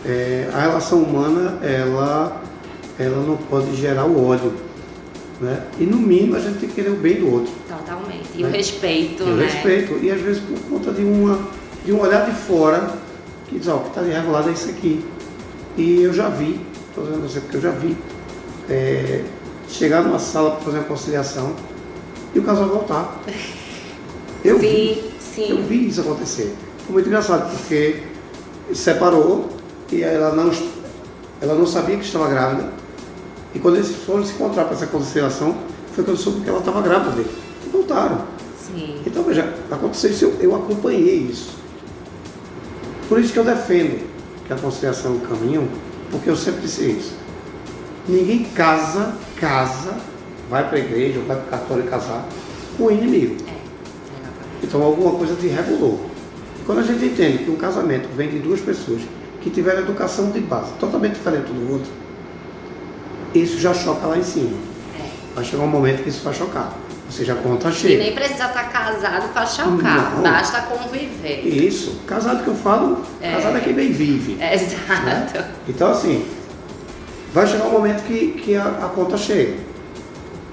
é, 0.05 0.47
a 0.53 0.59
relação 0.59 0.99
humana, 0.99 1.57
ela 1.63 2.42
ela 2.99 3.23
não 3.25 3.37
pode 3.37 3.75
gerar 3.75 4.05
o 4.05 4.27
ódio. 4.27 4.53
Né? 5.41 5.63
E 5.79 5.83
no 5.85 5.97
mínimo 5.97 6.35
a 6.35 6.39
gente 6.39 6.59
tem 6.59 6.69
que 6.69 6.75
querer 6.75 6.89
o 6.89 6.95
bem 6.95 7.15
do 7.15 7.31
outro. 7.31 7.51
Totalmente. 7.67 8.29
E 8.35 8.43
né? 8.43 8.49
o 8.49 8.51
respeito, 8.51 9.23
e 9.23 9.25
né? 9.25 9.33
O 9.33 9.37
respeito. 9.37 9.99
E 10.01 10.11
às 10.11 10.21
vezes 10.21 10.41
por 10.41 10.59
conta 10.69 10.91
de, 10.91 11.03
uma, 11.03 11.39
de 11.85 11.91
um 11.91 11.99
olhar 11.99 12.25
de 12.25 12.35
fora, 12.35 12.91
que 13.47 13.57
diz, 13.57 13.67
ó, 13.67 13.77
o 13.77 13.81
que 13.81 13.87
está 13.89 14.01
desregulado 14.01 14.49
é 14.49 14.53
isso 14.53 14.69
aqui. 14.69 15.03
E 15.75 16.01
eu 16.01 16.13
já 16.13 16.29
vi, 16.29 16.59
estou 16.89 17.05
dizendo 17.05 17.25
assim, 17.25 17.39
porque 17.41 17.57
eu 17.57 17.61
já 17.61 17.71
vi, 17.71 17.97
é, 18.69 19.23
chegar 19.67 20.03
numa 20.03 20.19
sala 20.19 20.51
para 20.51 20.61
fazer 20.61 20.77
uma 20.77 20.85
conciliação 20.85 21.55
e 22.33 22.39
o 22.39 22.43
casal 22.43 22.67
voltar. 22.67 23.21
Eu 24.43 24.59
sim, 24.59 24.67
vi, 24.67 25.11
sim. 25.21 25.49
Eu 25.51 25.63
vi 25.63 25.87
isso 25.87 26.01
acontecer. 26.01 26.53
Foi 26.79 26.93
muito 26.93 27.07
engraçado, 27.07 27.49
porque 27.49 28.03
separou 28.73 29.47
e 29.89 30.03
ela 30.03 30.35
não, 30.35 30.51
ela 31.41 31.55
não 31.55 31.65
sabia 31.65 31.95
que 31.95 32.03
estava 32.03 32.27
grávida. 32.27 32.69
E 33.53 33.59
quando 33.59 33.75
eles 33.75 33.89
foram 34.05 34.25
se 34.25 34.33
encontrar 34.33 34.65
para 34.65 34.73
essa 34.73 34.87
conciliação, 34.87 35.55
foi 35.93 36.03
quando 36.03 36.17
soube 36.17 36.41
que 36.41 36.49
ela 36.49 36.59
estava 36.59 36.81
grávida 36.81 37.11
dele. 37.11 37.29
E 37.65 37.69
voltaram. 37.69 38.21
Sim. 38.57 39.01
Então, 39.05 39.23
veja, 39.23 39.53
aconteceu 39.69 40.09
isso, 40.09 40.25
eu, 40.25 40.37
eu 40.39 40.55
acompanhei 40.55 41.17
isso. 41.17 41.51
Por 43.07 43.19
isso 43.19 43.31
que 43.31 43.39
eu 43.39 43.43
defendo 43.43 44.07
que 44.47 44.53
a 44.53 44.55
conciliação 44.55 45.11
é 45.11 45.15
um 45.15 45.19
caminho, 45.19 45.69
porque 46.09 46.29
eu 46.29 46.35
sempre 46.35 46.61
disse 46.61 46.83
isso. 46.83 47.13
Ninguém 48.07 48.43
casa, 48.55 49.13
casa, 49.39 49.95
vai 50.49 50.67
para 50.67 50.77
a 50.77 50.81
igreja, 50.81 51.19
ou 51.19 51.25
vai 51.25 51.37
para 51.37 51.45
o 51.45 51.49
cartório 51.49 51.83
casar 51.85 52.25
com 52.77 52.85
o 52.85 52.91
inimigo. 52.91 53.35
É. 53.47 54.65
Então 54.65 54.81
alguma 54.81 55.11
coisa 55.11 55.35
te 55.35 55.47
regulou. 55.47 56.09
Quando 56.65 56.79
a 56.79 56.83
gente 56.83 57.05
entende 57.05 57.43
que 57.43 57.51
um 57.51 57.55
casamento 57.55 58.07
vem 58.15 58.29
de 58.29 58.39
duas 58.39 58.61
pessoas 58.61 59.01
que 59.41 59.49
tiveram 59.49 59.81
educação 59.81 60.31
de 60.31 60.39
base 60.39 60.71
totalmente 60.79 61.15
diferente 61.15 61.51
do 61.51 61.73
outro, 61.73 61.91
isso 63.33 63.59
já 63.59 63.73
choca 63.73 64.07
lá 64.07 64.17
em 64.17 64.23
cima. 64.23 64.51
É. 64.99 65.05
Vai 65.35 65.43
chegar 65.43 65.63
um 65.63 65.67
momento 65.67 66.03
que 66.03 66.09
isso 66.09 66.23
vai 66.23 66.33
chocar. 66.33 66.73
Ou 67.05 67.11
seja, 67.11 67.33
a 67.33 67.35
conta 67.35 67.69
E 67.69 67.73
chega. 67.73 67.97
nem 68.03 68.13
precisa 68.13 68.45
estar 68.45 68.71
casado 68.71 69.31
para 69.33 69.45
chocar, 69.45 70.15
Não. 70.15 70.23
basta 70.23 70.61
conviver. 70.61 71.41
Isso. 71.45 71.99
Casado 72.07 72.43
que 72.43 72.47
eu 72.49 72.55
falo, 72.55 73.03
É. 73.21 73.33
casado 73.33 73.57
é 73.57 73.59
quem 73.59 73.73
bem 73.73 73.91
vive. 73.91 74.37
É, 74.41 74.55
Exato. 74.55 75.05
né? 75.05 75.51
Então 75.67 75.91
assim, 75.91 76.25
vai 77.33 77.45
chegar 77.45 77.65
um 77.65 77.71
momento 77.71 78.03
que, 78.05 78.31
que 78.43 78.55
a, 78.55 78.63
a 78.65 78.89
conta 78.95 79.15
chega. 79.17 79.57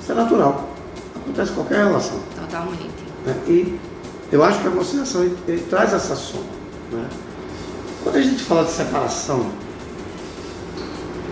Isso 0.01 0.13
é 0.13 0.15
natural. 0.15 0.69
Acontece 1.17 1.53
em 1.53 1.55
qualquer 1.55 1.79
relação. 1.87 2.19
Totalmente. 2.39 2.91
né? 3.25 3.35
E 3.47 3.79
eu 4.33 4.43
acho 4.45 4.61
que 4.61 4.69
a 4.69 4.71
conciliação 4.71 5.23
ele, 5.23 5.39
ele 5.49 5.63
traz 5.71 5.93
essa 5.95 6.15
soma. 6.17 6.45
Né? 6.93 7.05
Quando 8.03 8.17
a 8.17 8.23
gente 8.23 8.43
fala 8.43 8.65
de 8.65 8.71
separação, 8.73 9.47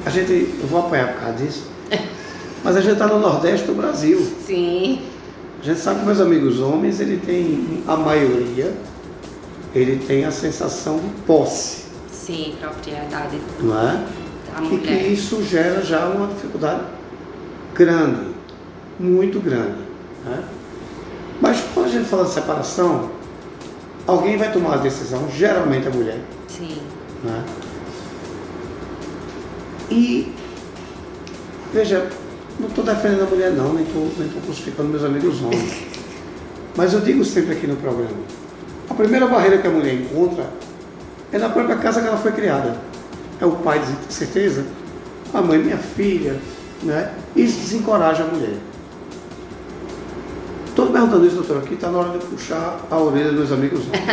a 0.07 0.11
gente, 0.11 0.33
eu 0.61 0.67
vou 0.69 0.81
apanhar 0.81 1.13
por 1.15 1.21
causa 1.21 1.35
disso, 1.39 1.67
mas 2.65 2.77
a 2.77 2.81
gente 2.81 2.93
está 2.95 3.07
no 3.07 3.19
Nordeste 3.19 3.67
do 3.67 3.75
Brasil. 3.75 4.21
Sim. 4.47 5.03
A 5.61 5.65
gente 5.65 5.81
sabe 5.81 6.01
que 6.01 6.07
meus 6.07 6.21
amigos 6.21 6.61
homens, 6.61 7.01
ele 7.01 7.19
tem, 7.25 7.83
a 7.87 7.97
maioria, 7.97 8.73
ele 9.75 9.97
tem 10.07 10.25
a 10.25 10.31
sensação 10.31 10.99
de 10.99 11.09
posse, 11.27 11.87
Sim, 12.13 12.55
propriedade 12.61 13.39
não 13.61 13.77
é? 13.77 14.05
da 14.55 14.63
E 14.63 14.69
que 14.69 14.77
mulher. 14.77 15.07
isso 15.11 15.43
gera 15.45 15.83
já 15.83 16.07
uma 16.07 16.27
dificuldade 16.29 16.83
grande, 17.75 18.29
muito 19.01 19.41
grande. 19.41 19.79
né? 20.25 20.43
Mas 21.41 21.61
quando 21.73 21.87
a 21.87 21.91
gente 21.91 22.05
fala 22.09 22.25
de 22.25 22.31
separação, 22.31 23.11
alguém 24.07 24.37
vai 24.37 24.53
tomar 24.53 24.75
a 24.75 24.77
decisão, 24.79 25.29
geralmente 25.31 25.87
a 25.89 25.91
mulher. 25.91 26.19
Sim. 26.49 26.79
né? 27.25 27.43
E, 29.91 30.33
veja, 31.73 32.09
não 32.59 32.69
estou 32.69 32.85
defendendo 32.85 33.23
a 33.23 33.27
mulher 33.27 33.53
não, 33.53 33.73
nem 33.73 33.85
estou 33.85 34.11
nem 34.19 34.29
tô 34.29 34.41
crucificando 34.41 34.89
meus 34.89 35.05
amigos 35.05 35.41
homens. 35.43 35.83
Mas 36.77 36.93
eu 36.93 37.01
digo 37.01 37.25
sempre 37.25 37.53
aqui 37.53 37.67
no 37.67 37.77
programa, 37.77 38.17
a 38.89 38.95
primeira 38.95 39.27
barreira 39.27 39.59
que 39.59 39.67
a 39.67 39.71
mulher 39.71 39.95
encontra 39.95 40.49
é 41.33 41.39
na 41.39 41.49
própria 41.49 41.77
casa 41.77 42.01
que 42.01 42.07
ela 42.07 42.17
foi 42.17 42.33
criada. 42.33 42.77
É 43.41 43.47
o 43.47 43.53
pai, 43.53 43.81
tem 43.81 44.11
certeza? 44.11 44.65
A 45.33 45.41
mãe, 45.41 45.59
minha 45.59 45.77
filha, 45.77 46.37
né? 46.83 47.13
Isso 47.37 47.59
desencoraja 47.61 48.25
a 48.25 48.27
mulher. 48.27 48.57
Estou 50.69 50.87
perguntando 50.87 51.27
isso, 51.27 51.37
doutor, 51.37 51.59
aqui 51.59 51.75
está 51.75 51.91
na 51.91 51.99
hora 51.99 52.19
de 52.19 52.25
puxar 52.25 52.81
a 52.91 52.99
orelha 52.99 53.31
dos 53.31 53.39
meus 53.39 53.53
amigos 53.53 53.81
homens. 53.81 54.05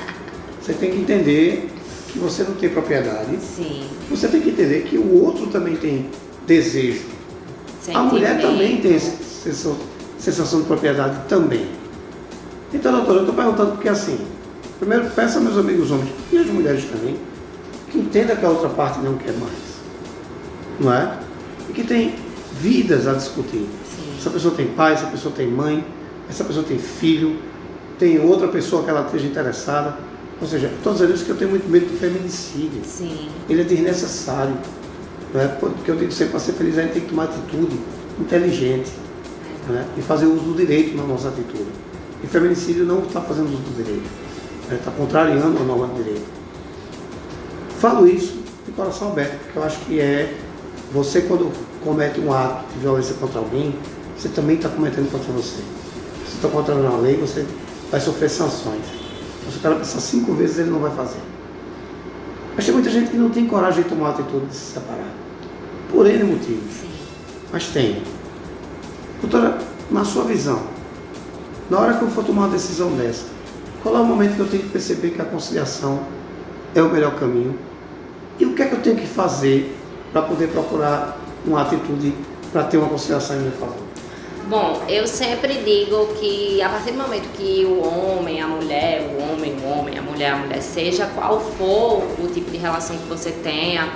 Você 0.60 0.74
tem 0.74 0.90
que 0.90 0.98
entender 0.98 1.70
que 2.12 2.18
você 2.18 2.42
não 2.42 2.54
tem 2.54 2.68
propriedade. 2.68 3.38
Sim. 3.40 3.84
Você 4.10 4.28
tem 4.28 4.40
que 4.40 4.50
entender 4.50 4.82
que 4.82 4.96
o 4.98 5.22
outro 5.22 5.46
também 5.46 5.76
tem 5.76 6.10
desejo. 6.46 7.02
A 7.94 8.02
mulher 8.02 8.40
também 8.40 8.80
tem 8.80 8.98
sensação, 8.98 9.76
sensação 10.18 10.60
de 10.60 10.66
propriedade 10.66 11.16
também. 11.28 11.66
Então, 12.72 12.92
doutora, 12.92 13.18
eu 13.18 13.20
estou 13.20 13.34
perguntando 13.34 13.72
porque 13.72 13.88
assim, 13.88 14.18
primeiro 14.78 15.10
peço 15.10 15.38
a 15.38 15.40
meus 15.40 15.56
amigos 15.56 15.90
homens 15.90 16.10
e 16.30 16.38
as 16.38 16.46
mulheres 16.46 16.84
também, 16.84 17.16
que 17.90 17.98
entenda 17.98 18.36
que 18.36 18.44
a 18.44 18.48
outra 18.48 18.68
parte 18.68 19.00
não 19.00 19.16
quer 19.16 19.32
mais. 19.32 19.52
Não 20.78 20.92
é? 20.92 21.18
E 21.68 21.72
que 21.72 21.84
tem 21.84 22.14
vidas 22.60 23.08
a 23.08 23.14
discutir. 23.14 23.66
Sim. 23.84 24.14
Essa 24.18 24.30
pessoa 24.30 24.54
tem 24.54 24.66
pai, 24.68 24.92
essa 24.92 25.06
pessoa 25.06 25.34
tem 25.34 25.48
mãe, 25.48 25.84
essa 26.28 26.44
pessoa 26.44 26.64
tem 26.64 26.78
filho, 26.78 27.38
tem 27.98 28.20
outra 28.20 28.48
pessoa 28.48 28.82
que 28.82 28.90
ela 28.90 29.04
esteja 29.04 29.26
interessada. 29.26 30.09
Ou 30.40 30.46
seja, 30.46 30.68
estou 30.68 30.92
dizendo 30.92 31.14
isso 31.14 31.24
que 31.24 31.30
eu 31.30 31.36
tenho 31.36 31.50
muito 31.50 31.68
medo 31.68 31.86
do 31.86 31.98
feminicídio. 31.98 32.80
Sim. 32.84 33.28
Ele 33.48 33.60
é 33.60 33.64
desnecessário. 33.64 34.56
Né? 35.34 35.56
Porque 35.60 35.90
eu 35.90 35.96
digo 35.96 36.10
sempre, 36.10 36.32
para 36.32 36.40
ser 36.40 36.52
feliz 36.52 36.78
a 36.78 36.82
gente 36.82 36.92
tem 36.92 37.02
que 37.02 37.08
tomar 37.08 37.24
atitude 37.24 37.78
inteligente 38.18 38.90
né? 39.68 39.86
e 39.96 40.02
fazer 40.02 40.26
uso 40.26 40.42
do 40.42 40.54
direito 40.54 40.96
na 40.96 41.04
nossa 41.04 41.28
atitude. 41.28 41.68
E 42.24 42.26
feminicídio 42.26 42.84
não 42.84 43.00
está 43.00 43.20
fazendo 43.20 43.46
uso 43.46 43.62
do 43.62 43.76
direito, 43.76 44.08
está 44.70 44.90
contrariando 44.90 45.58
a 45.58 45.64
norma 45.64 45.86
do 45.88 46.02
direito. 46.02 46.26
Falo 47.78 48.06
isso 48.06 48.38
de 48.66 48.72
coração 48.72 49.08
aberto, 49.08 49.38
porque 49.44 49.58
eu 49.58 49.62
acho 49.62 49.78
que 49.80 50.00
é 50.00 50.36
você 50.92 51.22
quando 51.22 51.50
comete 51.82 52.20
um 52.20 52.32
ato 52.32 52.64
de 52.74 52.80
violência 52.80 53.14
contra 53.14 53.38
alguém, 53.38 53.74
você 54.16 54.28
também 54.28 54.56
está 54.56 54.68
cometendo 54.68 55.10
contra 55.10 55.32
você. 55.32 55.62
Você 56.26 56.36
está 56.36 56.48
contrariando 56.48 56.94
a 56.94 56.98
lei, 56.98 57.16
você 57.16 57.46
vai 57.90 58.00
sofrer 58.00 58.28
sanções. 58.28 58.99
Se 59.50 59.58
o 59.58 59.60
cara 59.60 59.76
pensar 59.76 60.00
cinco 60.00 60.32
vezes, 60.32 60.58
ele 60.58 60.70
não 60.70 60.78
vai 60.78 60.90
fazer. 60.92 61.20
Mas 62.54 62.64
tem 62.64 62.74
muita 62.74 62.90
gente 62.90 63.10
que 63.10 63.16
não 63.16 63.30
tem 63.30 63.46
coragem 63.46 63.82
de 63.82 63.88
tomar 63.88 64.08
a 64.08 64.10
atitude 64.10 64.46
de 64.46 64.54
se 64.54 64.74
separar. 64.74 65.12
Por 65.90 66.06
N 66.06 66.24
motivos. 66.24 66.72
Sim. 66.72 66.90
Mas 67.52 67.66
tem. 67.68 68.02
Doutora, 69.20 69.58
na 69.90 70.04
sua 70.04 70.24
visão, 70.24 70.62
na 71.68 71.78
hora 71.78 71.94
que 71.94 72.02
eu 72.02 72.08
for 72.08 72.24
tomar 72.24 72.42
uma 72.42 72.52
decisão 72.52 72.90
dessa, 72.92 73.26
qual 73.82 73.96
é 73.96 74.00
o 74.00 74.04
momento 74.04 74.34
que 74.36 74.40
eu 74.40 74.48
tenho 74.48 74.62
que 74.62 74.68
perceber 74.68 75.10
que 75.10 75.22
a 75.22 75.24
conciliação 75.24 76.00
é 76.74 76.82
o 76.82 76.90
melhor 76.90 77.14
caminho? 77.16 77.58
E 78.38 78.46
o 78.46 78.54
que 78.54 78.62
é 78.62 78.66
que 78.66 78.74
eu 78.74 78.80
tenho 78.80 78.96
que 78.96 79.06
fazer 79.06 79.76
para 80.12 80.22
poder 80.22 80.48
procurar 80.48 81.18
uma 81.46 81.62
atitude 81.62 82.14
para 82.52 82.64
ter 82.64 82.78
uma 82.78 82.88
conciliação 82.88 83.36
em 83.36 83.40
meu 83.40 83.52
favor? 83.52 83.79
Bom, 84.50 84.82
eu 84.88 85.06
sempre 85.06 85.58
digo 85.58 86.08
que 86.14 86.60
a 86.60 86.68
partir 86.68 86.90
do 86.90 86.98
momento 86.98 87.28
que 87.36 87.64
o 87.64 87.86
homem, 87.86 88.42
a 88.42 88.48
mulher, 88.48 89.00
o 89.00 89.22
homem, 89.22 89.54
o 89.62 89.64
homem, 89.64 89.96
a 89.96 90.02
mulher, 90.02 90.32
a 90.32 90.36
mulher, 90.38 90.60
seja 90.60 91.06
qual 91.14 91.40
for 91.40 92.02
o 92.18 92.28
tipo 92.34 92.50
de 92.50 92.56
relação 92.56 92.98
que 92.98 93.06
você 93.06 93.30
tenha, 93.30 93.92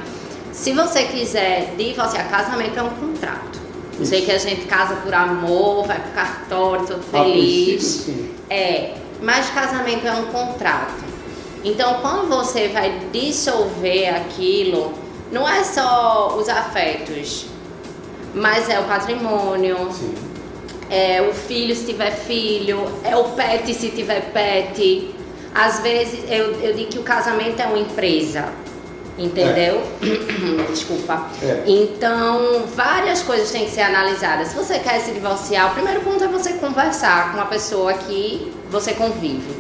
se 0.53 0.73
você 0.73 1.07
quiser 1.07 1.75
divorciar, 1.77 2.31
casamento 2.31 2.79
é 2.79 2.85
um 2.85 2.91
contrato. 2.91 3.59
Eu 3.99 4.07
sei 4.07 4.25
que 4.25 4.31
a 4.31 4.39
gente 4.39 4.65
casa 4.67 4.95
por 4.95 5.13
amor, 5.13 5.89
vai 5.89 5.99
pro 5.99 6.13
cartório, 6.13 6.87
todo 6.87 7.03
feliz. 7.03 8.09
É, 8.49 8.95
mas 9.21 9.51
casamento 9.51 10.07
é 10.07 10.13
um 10.13 10.27
contrato. 10.27 11.03
Então, 11.65 11.95
quando 12.01 12.29
você 12.29 12.69
vai 12.69 13.09
dissolver 13.13 14.15
aquilo, 14.15 14.95
não 15.33 15.49
é 15.49 15.65
só 15.65 16.37
os 16.39 16.49
afetos, 16.49 17.47
mas 18.33 18.69
é 18.69 18.79
o 18.79 18.85
patrimônio, 18.85 19.91
Sim. 19.91 20.24
É 20.95 21.29
o 21.29 21.35
filho 21.35 21.75
se 21.75 21.85
tiver 21.87 22.13
filho, 22.13 22.87
é 23.03 23.17
o 23.17 23.25
pet 23.31 23.75
se 23.75 23.89
tiver 23.89 24.31
pet. 24.33 25.13
Às 25.53 25.81
vezes 25.81 26.21
eu, 26.31 26.53
eu 26.61 26.73
digo 26.75 26.91
que 26.91 26.99
o 27.01 27.03
casamento 27.03 27.61
é 27.61 27.67
uma 27.67 27.79
empresa, 27.79 28.49
entendeu? 29.19 29.83
Desculpa. 30.71 31.27
É. 31.43 31.65
Então, 31.67 32.65
várias 32.75 33.23
coisas 33.23 33.51
têm 33.51 33.65
que 33.65 33.73
ser 33.73 33.83
analisadas. 33.83 34.49
Se 34.49 34.57
você 34.57 34.79
quer 34.79 35.01
se 35.01 35.11
divorciar, 35.11 35.73
o 35.73 35.75
primeiro 35.75 36.01
ponto 36.03 36.23
é 36.23 36.29
você 36.29 36.53
conversar 36.55 37.33
com 37.33 37.39
uma 37.39 37.47
pessoa 37.47 37.93
que 37.95 38.53
você 38.71 38.93
convive. 38.93 39.53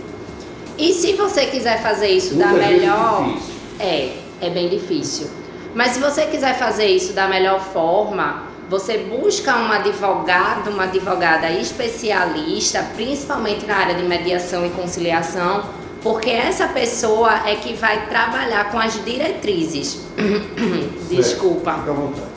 E 0.79 0.93
se 0.93 1.15
você 1.15 1.47
quiser 1.47 1.83
fazer 1.83 2.09
isso 2.09 2.35
da 2.37 2.47
Muitas 2.47 2.69
vezes 2.69 2.83
melhor. 2.83 3.25
difícil. 3.25 3.55
É, 3.81 4.13
é 4.41 4.51
bem 4.51 4.69
difícil. 4.69 5.31
Mas 5.75 5.93
se 5.93 5.99
você 5.99 6.27
quiser 6.27 6.57
fazer 6.57 6.87
isso 6.87 7.13
da 7.13 7.27
melhor 7.27 7.61
forma, 7.61 8.44
você 8.69 8.99
busca 8.99 9.57
um 9.57 9.71
advogado, 9.71 10.71
uma 10.71 10.85
advogada 10.85 11.51
especialista, 11.51 12.85
principalmente 12.95 13.67
na 13.67 13.77
área 13.77 13.95
de 13.95 14.03
mediação 14.03 14.65
e 14.65 14.71
conciliação, 14.71 15.65
porque 16.03 16.31
essa 16.31 16.69
pessoa 16.69 17.49
é 17.49 17.57
que 17.57 17.75
vai 17.75 18.07
trabalhar 18.09 18.71
com 18.71 18.79
as 18.79 19.03
diretrizes. 19.05 20.01
Desculpa. 21.09 21.75
Fica 21.75 21.91
à 21.91 21.95
vontade. 21.95 22.35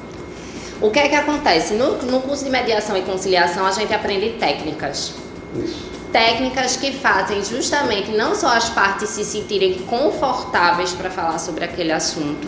O 0.80 0.92
que 0.92 1.00
é 1.00 1.10
que 1.10 1.16
acontece? 1.16 1.74
No, 1.74 1.98
no 2.04 2.22
curso 2.22 2.44
de 2.44 2.52
mediação 2.52 2.96
e 2.96 3.02
conciliação, 3.02 3.66
a 3.66 3.72
gente 3.72 3.94
aprende 3.94 4.38
técnicas 4.40 5.16
Isso. 5.56 5.90
técnicas 6.12 6.78
que 6.78 6.92
fazem 6.92 7.44
justamente 7.44 8.12
não 8.12 8.36
só 8.36 8.50
as 8.50 8.70
partes 8.70 9.10
se 9.10 9.26
sentirem 9.26 9.74
confortáveis 9.80 10.92
para 10.92 11.10
falar 11.10 11.40
sobre 11.40 11.66
aquele 11.66 11.92
assunto, 11.92 12.48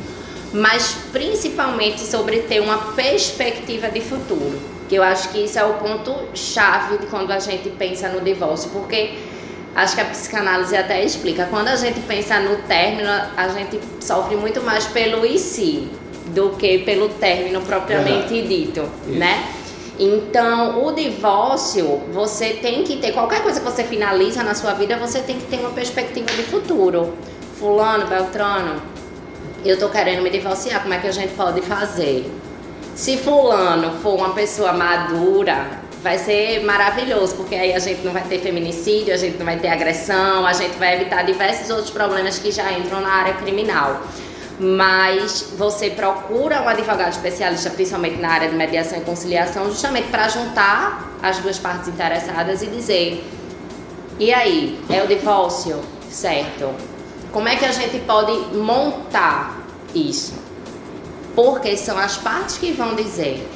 mas 0.53 0.97
principalmente 1.11 2.01
sobre 2.01 2.39
ter 2.39 2.59
uma 2.59 2.77
perspectiva 2.93 3.89
de 3.89 4.01
futuro. 4.01 4.59
Que 4.87 4.95
eu 4.95 5.03
acho 5.03 5.29
que 5.29 5.39
isso 5.39 5.59
é 5.59 5.63
o 5.63 5.75
ponto 5.75 6.15
chave 6.33 6.97
de 6.97 7.05
quando 7.07 7.31
a 7.31 7.39
gente 7.39 7.69
pensa 7.69 8.09
no 8.09 8.21
divórcio, 8.21 8.71
porque 8.71 9.17
Acho 9.75 9.95
que 9.95 10.01
a 10.01 10.05
psicanálise 10.05 10.75
até 10.75 11.03
explica. 11.03 11.45
Quando 11.45 11.67
a 11.67 11.75
gente 11.75 11.99
pensa 12.01 12.39
no 12.39 12.57
término, 12.63 13.09
a 13.37 13.47
gente 13.49 13.79
sofre 14.01 14.35
muito 14.35 14.61
mais 14.61 14.87
pelo 14.87 15.25
e 15.25 15.37
si 15.37 15.87
do 16.33 16.51
que 16.51 16.79
pelo 16.79 17.09
término 17.09 17.61
propriamente 17.61 18.33
Verdade. 18.33 18.47
dito, 18.47 18.89
Isso. 19.07 19.17
né? 19.17 19.53
Então, 19.97 20.85
o 20.85 20.91
divórcio, 20.93 22.01
você 22.11 22.51
tem 22.53 22.83
que 22.83 22.97
ter, 22.97 23.11
qualquer 23.11 23.43
coisa 23.43 23.59
que 23.59 23.65
você 23.65 23.83
finaliza 23.83 24.43
na 24.43 24.55
sua 24.55 24.73
vida, 24.73 24.97
você 24.97 25.19
tem 25.19 25.37
que 25.37 25.45
ter 25.45 25.59
uma 25.59 25.71
perspectiva 25.71 26.27
de 26.27 26.43
futuro. 26.43 27.13
Fulano, 27.59 28.07
Beltrano, 28.07 28.81
eu 29.65 29.77
tô 29.77 29.89
querendo 29.89 30.21
me 30.21 30.29
divorciar, 30.29 30.81
como 30.81 30.93
é 30.93 30.99
que 30.99 31.07
a 31.07 31.11
gente 31.11 31.33
pode 31.33 31.61
fazer? 31.61 32.31
Se 32.95 33.17
fulano 33.17 33.99
for 33.99 34.15
uma 34.15 34.33
pessoa 34.33 34.73
madura, 34.73 35.79
vai 36.01 36.17
ser 36.17 36.63
maravilhoso, 36.63 37.35
porque 37.35 37.55
aí 37.55 37.73
a 37.73 37.79
gente 37.79 38.05
não 38.05 38.11
vai 38.11 38.23
ter 38.23 38.39
feminicídio, 38.39 39.13
a 39.13 39.17
gente 39.17 39.37
não 39.37 39.45
vai 39.45 39.57
ter 39.57 39.69
agressão, 39.69 40.45
a 40.45 40.53
gente 40.53 40.77
vai 40.77 40.95
evitar 40.95 41.23
diversos 41.23 41.69
outros 41.69 41.89
problemas 41.89 42.39
que 42.39 42.51
já 42.51 42.71
entram 42.73 43.01
na 43.01 43.11
área 43.11 43.33
criminal. 43.33 44.01
Mas 44.59 45.53
você 45.57 45.89
procura 45.89 46.61
um 46.61 46.67
advogado 46.67 47.11
especialista, 47.11 47.69
principalmente 47.69 48.17
na 48.17 48.29
área 48.29 48.49
de 48.49 48.55
mediação 48.55 48.97
e 48.97 49.01
conciliação, 49.01 49.65
justamente 49.65 50.09
para 50.09 50.27
juntar 50.27 51.17
as 51.23 51.37
duas 51.37 51.57
partes 51.57 51.87
interessadas 51.87 52.61
e 52.61 52.67
dizer: 52.67 53.23
e 54.19 54.33
aí, 54.33 54.77
é 54.89 55.01
o 55.01 55.07
divórcio? 55.07 55.79
Certo. 56.09 56.88
Como 57.31 57.47
é 57.47 57.55
que 57.55 57.65
a 57.65 57.71
gente 57.71 57.99
pode 57.99 58.31
montar 58.55 59.59
isso? 59.93 60.33
Porque 61.35 61.77
são 61.77 61.97
as 61.97 62.17
partes 62.17 62.57
que 62.57 62.71
vão 62.71 62.95
dizer. 62.95 63.47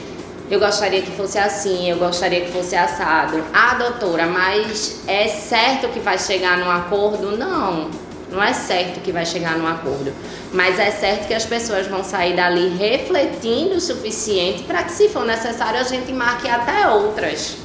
Eu 0.49 0.59
gostaria 0.59 1.01
que 1.01 1.11
fosse 1.11 1.39
assim, 1.39 1.89
eu 1.89 1.97
gostaria 1.97 2.41
que 2.41 2.51
fosse 2.51 2.75
assado. 2.75 3.43
Ah, 3.53 3.75
doutora, 3.75 4.27
mas 4.27 5.01
é 5.07 5.27
certo 5.27 5.87
que 5.89 5.99
vai 5.99 6.17
chegar 6.19 6.57
num 6.57 6.69
acordo? 6.69 7.35
Não, 7.35 7.89
não 8.29 8.43
é 8.43 8.53
certo 8.53 8.99
que 9.01 9.11
vai 9.11 9.25
chegar 9.25 9.57
num 9.57 9.67
acordo. 9.67 10.13
Mas 10.51 10.77
é 10.77 10.91
certo 10.91 11.27
que 11.27 11.33
as 11.33 11.45
pessoas 11.45 11.87
vão 11.87 12.03
sair 12.03 12.35
dali 12.35 12.69
refletindo 12.77 13.75
o 13.75 13.81
suficiente 13.81 14.63
para 14.63 14.83
que, 14.83 14.91
se 14.91 15.09
for 15.09 15.25
necessário, 15.25 15.79
a 15.79 15.83
gente 15.83 16.11
marque 16.13 16.47
até 16.47 16.87
outras. 16.87 17.57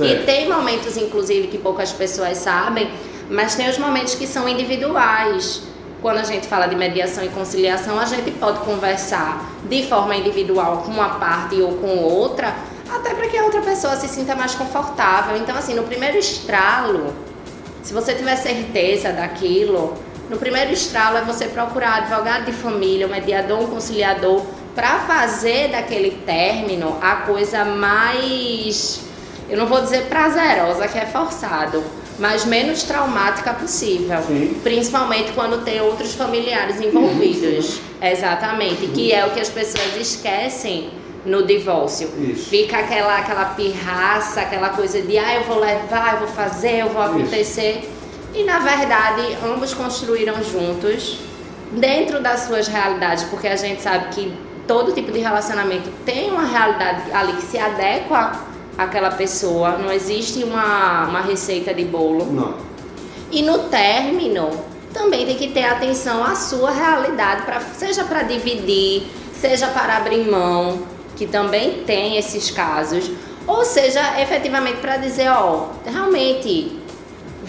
E 0.00 0.06
Certo. 0.06 0.26
tem 0.26 0.48
momentos, 0.48 0.96
inclusive, 0.96 1.48
que 1.48 1.58
poucas 1.58 1.90
pessoas 1.92 2.38
sabem, 2.38 2.88
mas 3.30 3.54
tem 3.54 3.68
os 3.68 3.78
momentos 3.78 4.14
que 4.14 4.26
são 4.26 4.48
individuais. 4.48 5.62
Quando 6.00 6.18
a 6.18 6.22
gente 6.22 6.46
fala 6.46 6.66
de 6.66 6.76
mediação 6.76 7.24
e 7.24 7.28
conciliação, 7.28 7.98
a 7.98 8.04
gente 8.04 8.30
pode 8.32 8.60
conversar 8.60 9.44
de 9.68 9.82
forma 9.86 10.14
individual 10.14 10.78
com 10.78 10.92
uma 10.92 11.18
parte 11.18 11.60
ou 11.60 11.72
com 11.78 11.98
outra, 11.98 12.54
até 12.88 13.14
para 13.14 13.26
que 13.28 13.36
a 13.36 13.44
outra 13.44 13.60
pessoa 13.60 13.96
se 13.96 14.08
sinta 14.08 14.36
mais 14.36 14.54
confortável. 14.54 15.36
Então, 15.36 15.56
assim, 15.56 15.74
no 15.74 15.82
primeiro 15.82 16.16
estralo, 16.16 17.12
se 17.82 17.92
você 17.92 18.14
tiver 18.14 18.36
certeza 18.36 19.12
daquilo, 19.12 19.94
no 20.30 20.36
primeiro 20.36 20.72
estralo 20.72 21.16
é 21.16 21.22
você 21.22 21.46
procurar 21.46 21.96
advogado 21.96 22.44
de 22.44 22.52
família, 22.52 23.06
um 23.06 23.10
mediador, 23.10 23.60
um 23.60 23.66
conciliador, 23.66 24.44
para 24.74 25.00
fazer 25.00 25.70
daquele 25.70 26.10
término 26.24 26.96
a 27.02 27.16
coisa 27.16 27.64
mais, 27.64 29.00
eu 29.48 29.58
não 29.58 29.66
vou 29.66 29.80
dizer 29.80 30.04
prazerosa, 30.04 30.86
que 30.86 30.98
é 30.98 31.06
forçado, 31.06 31.82
mas 32.18 32.44
menos 32.44 32.82
traumática 32.82 33.52
possível. 33.54 34.20
Sim. 34.26 34.58
Principalmente 34.62 35.32
quando 35.32 35.64
tem 35.64 35.80
outros 35.80 36.14
familiares 36.14 36.80
envolvidos. 36.80 37.80
Exatamente, 38.00 38.88
que 38.88 39.12
é 39.12 39.24
o 39.26 39.30
que 39.30 39.40
as 39.40 39.48
pessoas 39.48 39.96
esquecem 39.96 40.90
no 41.24 41.46
divórcio. 41.46 42.08
Isso. 42.18 42.48
Fica 42.48 42.78
aquela, 42.78 43.18
aquela 43.18 43.44
pirraça, 43.46 44.40
aquela 44.40 44.70
coisa 44.70 45.00
de 45.02 45.18
ah, 45.18 45.34
eu 45.34 45.44
vou 45.44 45.58
levar, 45.58 46.14
eu 46.14 46.18
vou 46.20 46.28
fazer, 46.28 46.80
eu 46.80 46.88
vou 46.88 47.02
Isso. 47.02 47.14
acontecer. 47.14 47.90
E 48.34 48.44
na 48.44 48.58
verdade, 48.58 49.36
ambos 49.44 49.74
construíram 49.74 50.42
juntos, 50.42 51.18
dentro 51.72 52.22
das 52.22 52.40
suas 52.40 52.68
realidades, 52.68 53.24
porque 53.24 53.48
a 53.48 53.56
gente 53.56 53.82
sabe 53.82 54.08
que 54.14 54.32
todo 54.66 54.92
tipo 54.92 55.10
de 55.10 55.18
relacionamento 55.18 55.90
tem 56.04 56.30
uma 56.30 56.44
realidade 56.44 57.10
ali 57.12 57.32
que 57.34 57.42
se 57.42 57.58
adequa 57.58 58.32
àquela 58.78 59.10
pessoa, 59.10 59.76
não 59.76 59.92
existe 59.92 60.44
uma, 60.44 61.06
uma 61.08 61.20
receita 61.20 61.74
de 61.74 61.84
bolo. 61.84 62.24
Não. 62.32 62.54
E 63.30 63.42
no 63.42 63.58
término, 63.64 64.48
também 64.94 65.26
tem 65.26 65.36
que 65.36 65.48
ter 65.48 65.64
atenção 65.64 66.24
à 66.24 66.34
sua 66.34 66.70
realidade, 66.70 67.42
pra, 67.42 67.60
seja 67.60 68.04
para 68.04 68.22
dividir, 68.22 69.02
seja 69.34 69.66
para 69.66 69.96
abrir 69.96 70.30
mão, 70.30 70.82
que 71.16 71.26
também 71.26 71.82
tem 71.84 72.16
esses 72.16 72.50
casos, 72.50 73.10
ou 73.46 73.64
seja, 73.64 74.20
efetivamente 74.20 74.78
para 74.78 74.96
dizer, 74.96 75.28
ó, 75.30 75.68
realmente, 75.84 76.77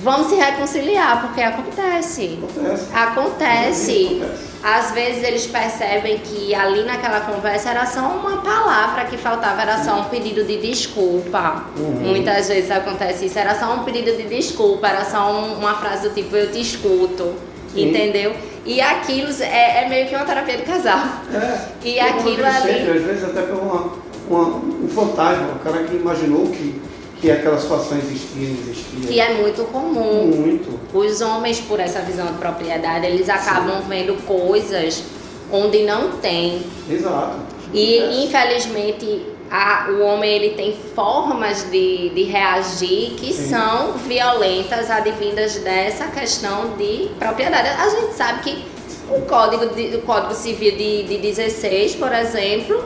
vamos 0.02 0.28
se 0.28 0.36
reconciliar, 0.36 1.22
porque 1.22 1.42
acontece. 1.42 2.40
Acontece. 2.42 2.88
Acontece. 2.94 4.18
Acontece. 4.20 4.24
Às 4.62 4.92
vezes 4.92 5.24
eles 5.24 5.48
percebem 5.48 6.18
que 6.18 6.54
ali 6.54 6.84
naquela 6.84 7.22
conversa 7.22 7.70
era 7.70 7.86
só 7.86 8.02
uma 8.02 8.42
palavra 8.42 9.06
que 9.06 9.16
faltava, 9.18 9.62
era 9.62 9.82
só 9.82 10.02
um 10.02 10.04
pedido 10.06 10.44
de 10.44 10.58
desculpa. 10.58 11.64
Uhum. 11.78 11.92
Muitas 12.10 12.50
vezes 12.50 12.70
acontece 12.70 13.26
isso, 13.28 13.40
era 13.40 13.58
só 13.58 13.74
um 13.74 13.84
pedido 13.86 14.12
de 14.18 14.24
desculpa, 14.24 14.88
era 14.88 15.06
só 15.06 15.32
um- 15.32 15.60
uma 15.60 15.76
frase 15.76 16.10
do 16.10 16.14
tipo 16.14 16.36
eu 16.36 16.52
te 16.52 16.60
escuto, 16.60 17.36
Sim. 17.74 17.90
entendeu? 17.90 18.34
E 18.66 18.82
aquilo 18.82 19.32
é, 19.42 19.86
é 19.86 19.90
meio 19.90 20.08
que 20.10 20.16
uma 20.16 20.26
terapia 20.26 20.58
de 20.58 20.64
casal. 20.64 21.00
É. 21.34 21.60
E 21.88 21.98
aquilo 22.00 22.46
ali- 22.46 22.90
Às 22.92 23.04
vezes 23.06 23.24
até 23.24 23.42
por 23.44 23.60
uma, 23.62 23.94
uma- 24.30 24.58
um 24.58 24.90
fantasma, 24.94 25.54
o 25.56 25.60
cara 25.60 25.84
que 25.86 25.96
imaginou 25.96 26.48
que, 26.48 26.82
que 27.22 27.30
aquela 27.32 27.60
situação 27.60 27.98
existia, 27.98 28.50
existia. 28.50 29.08
Que 29.08 29.20
é 29.20 29.34
muito 29.36 29.64
comum. 29.66 30.26
Muito. 30.28 30.80
Os 30.94 31.22
homens, 31.22 31.60
por 31.60 31.80
essa 31.80 32.00
visão 32.02 32.28
de 32.28 32.34
propriedade, 32.34 33.06
eles 33.06 33.28
acabam 33.30 33.82
vendo 33.88 34.16
coisas 34.26 35.04
onde 35.52 35.84
não 35.84 36.12
tem. 36.18 36.62
Exato. 36.90 37.38
E 37.74 37.98
Acontece. 38.00 38.26
infelizmente 38.26 39.26
a- 39.52 39.88
o 39.90 40.02
homem 40.04 40.32
ele 40.32 40.50
tem 40.56 40.76
formas 40.96 41.64
de, 41.72 42.10
de 42.10 42.24
reagir 42.24 43.12
que 43.18 43.34
Sim. 43.34 43.50
são 43.50 43.94
violentas 43.94 44.90
advindas 44.92 45.56
dessa 45.56 46.06
questão 46.08 46.76
de 46.78 47.10
propriedade. 47.18 47.68
A 47.70 47.90
gente 47.90 48.14
sabe 48.14 48.42
que 48.42 48.64
o 49.10 49.22
Código, 49.22 49.74
de- 49.74 49.96
o 49.96 50.02
código 50.04 50.36
Civil 50.36 50.76
de, 50.78 51.04
de 51.04 51.18
16, 51.18 51.96
por 51.96 52.14
exemplo, 52.14 52.84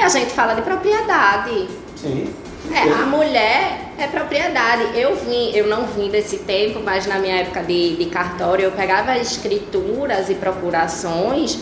a 0.00 0.08
gente 0.08 0.30
fala 0.30 0.54
de 0.54 0.62
propriedade. 0.62 1.66
Sim. 1.96 2.28
É, 2.72 2.92
a 2.92 3.06
mulher 3.06 3.78
é 3.98 4.06
propriedade. 4.06 4.98
Eu 4.98 5.16
vim, 5.16 5.50
eu 5.54 5.66
não 5.66 5.86
vim 5.86 6.08
desse 6.08 6.38
tempo, 6.38 6.80
mas 6.84 7.06
na 7.06 7.18
minha 7.18 7.36
época 7.36 7.62
de, 7.62 7.96
de 7.96 8.06
cartório 8.06 8.64
eu 8.64 8.72
pegava 8.72 9.16
escrituras 9.16 10.28
e 10.28 10.34
procurações 10.34 11.58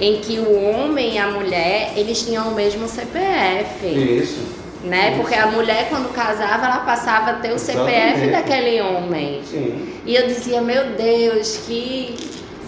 em 0.00 0.20
que 0.20 0.38
o 0.38 0.64
homem 0.64 1.14
e 1.14 1.18
a 1.18 1.28
mulher 1.28 1.92
eles 1.94 2.22
tinham 2.22 2.48
o 2.48 2.54
mesmo 2.54 2.88
CPF, 2.88 3.86
Isso. 3.86 4.40
né? 4.82 5.10
Isso. 5.10 5.20
Porque 5.20 5.34
a 5.34 5.46
mulher 5.48 5.88
quando 5.90 6.10
casava 6.12 6.66
ela 6.66 6.78
passava 6.78 7.32
a 7.32 7.34
ter 7.34 7.52
o 7.52 7.58
CPF 7.58 8.22
Exatamente. 8.22 8.30
daquele 8.30 8.80
homem. 8.80 9.42
Sim. 9.44 9.94
E 10.06 10.16
eu 10.16 10.26
dizia, 10.26 10.62
meu 10.62 10.90
Deus, 10.96 11.58
que, 11.66 12.14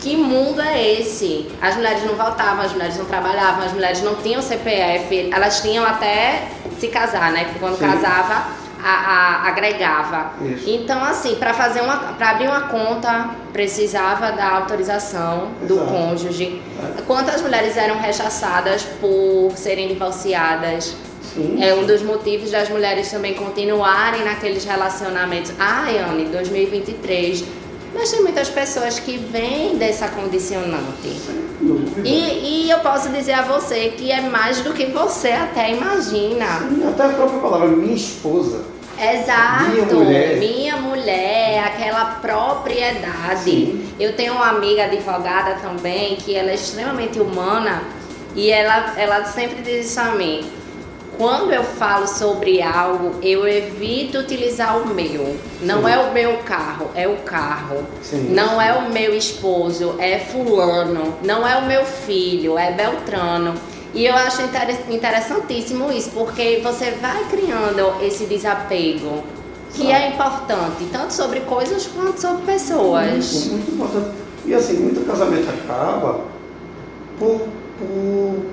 que 0.02 0.16
mundo 0.16 0.60
é 0.60 1.00
esse? 1.00 1.46
As 1.60 1.76
mulheres 1.76 2.04
não 2.04 2.14
votavam, 2.14 2.64
as 2.64 2.72
mulheres 2.72 2.96
não 2.98 3.04
trabalhavam, 3.04 3.64
as 3.64 3.72
mulheres 3.72 4.02
não 4.02 4.16
tinham 4.16 4.42
CPF, 4.42 5.30
elas 5.32 5.60
tinham 5.62 5.84
até 5.84 6.48
se 6.78 6.88
casar, 6.88 7.30
né? 7.32 7.44
Porque 7.44 7.60
quando 7.60 7.78
Sim. 7.78 7.84
casava, 7.86 8.46
a, 8.84 8.90
a- 8.90 9.48
agregava. 9.48 10.32
Isso. 10.42 10.68
Então, 10.68 11.04
assim, 11.04 11.36
para 11.36 11.54
fazer 11.54 11.80
uma, 11.82 11.96
para 12.14 12.30
abrir 12.30 12.48
uma 12.48 12.62
conta, 12.62 13.30
precisava 13.52 14.32
da 14.32 14.48
autorização 14.56 15.50
do 15.68 15.74
Exato. 15.74 15.90
cônjuge. 15.92 16.60
Quantas 17.06 17.40
mulheres 17.40 17.76
eram 17.76 18.00
rechaçadas 18.00 18.82
por 19.00 19.52
serem 19.54 19.86
divorciadas? 19.86 20.96
Sim. 21.32 21.62
É 21.62 21.72
um 21.74 21.86
dos 21.86 22.02
motivos 22.02 22.50
das 22.50 22.68
mulheres 22.68 23.08
também 23.10 23.34
continuarem 23.34 24.24
naqueles 24.24 24.64
relacionamentos. 24.64 25.52
Ai, 25.58 25.98
Anne, 25.98 26.24
2023. 26.26 27.44
Mas 27.94 28.10
tem 28.10 28.22
muitas 28.22 28.48
pessoas 28.48 28.98
que 28.98 29.18
vêm 29.18 29.76
dessa 29.76 30.08
condicionante. 30.08 31.20
E, 32.04 32.64
e 32.64 32.70
eu 32.70 32.78
posso 32.80 33.10
dizer 33.10 33.32
a 33.32 33.42
você 33.42 33.90
que 33.90 34.10
é 34.10 34.20
mais 34.20 34.60
do 34.60 34.72
que 34.72 34.86
você 34.86 35.28
até 35.28 35.72
imagina. 35.72 36.46
Sim, 36.68 36.88
Até 36.88 37.04
a 37.04 37.08
própria 37.10 37.40
palavra 37.40 37.68
minha 37.68 37.94
esposa. 37.94 38.64
Exato. 38.98 39.70
Minha 39.70 39.84
mulher. 39.86 40.36
Minha 40.38 40.76
mulher, 40.76 41.64
aquela 41.64 42.04
propriedade. 42.20 43.42
Sim. 43.42 43.88
Eu 43.98 44.14
tenho 44.14 44.34
uma 44.34 44.48
amiga 44.48 44.84
advogada 44.84 45.56
também 45.60 46.16
que 46.16 46.34
ela 46.34 46.50
é 46.50 46.54
extremamente 46.54 47.20
humana 47.20 47.82
e 48.34 48.50
ela, 48.50 48.94
ela 48.96 49.24
sempre 49.24 49.62
diz 49.62 49.86
isso 49.86 50.00
a 50.00 50.12
mim. 50.12 50.44
Quando 51.18 51.52
eu 51.52 51.62
falo 51.62 52.06
sobre 52.08 52.62
algo, 52.62 53.16
eu 53.22 53.46
evito 53.46 54.18
utilizar 54.18 54.78
o 54.78 54.88
meu. 54.94 55.36
Não 55.60 55.82
Sim. 55.84 55.90
é 55.90 55.98
o 55.98 56.12
meu 56.12 56.38
carro, 56.38 56.86
é 56.94 57.06
o 57.06 57.16
carro. 57.18 57.84
Sim. 58.02 58.28
Não 58.30 58.60
é 58.60 58.72
o 58.74 58.90
meu 58.90 59.14
esposo, 59.14 59.94
é 59.98 60.18
fulano. 60.18 61.14
Não 61.22 61.46
é 61.46 61.56
o 61.58 61.66
meu 61.66 61.84
filho, 61.84 62.58
é 62.58 62.72
Beltrano. 62.72 63.54
E 63.94 64.06
eu 64.06 64.14
acho 64.14 64.40
inter- 64.42 64.80
interessantíssimo 64.90 65.92
isso, 65.92 66.10
porque 66.10 66.60
você 66.62 66.92
vai 66.92 67.24
criando 67.30 68.02
esse 68.02 68.24
desapego. 68.24 69.22
que 69.74 69.90
é 69.90 70.08
importante, 70.08 70.84
tanto 70.92 71.14
sobre 71.14 71.40
coisas 71.40 71.86
quanto 71.86 72.20
sobre 72.20 72.42
pessoas. 72.44 73.46
Muito, 73.46 73.52
muito 73.52 73.70
importante. 73.74 74.16
E 74.44 74.54
assim, 74.54 74.74
muito 74.80 75.06
casamento 75.06 75.48
acaba 75.48 76.20
por, 77.18 77.40
por 77.78 78.44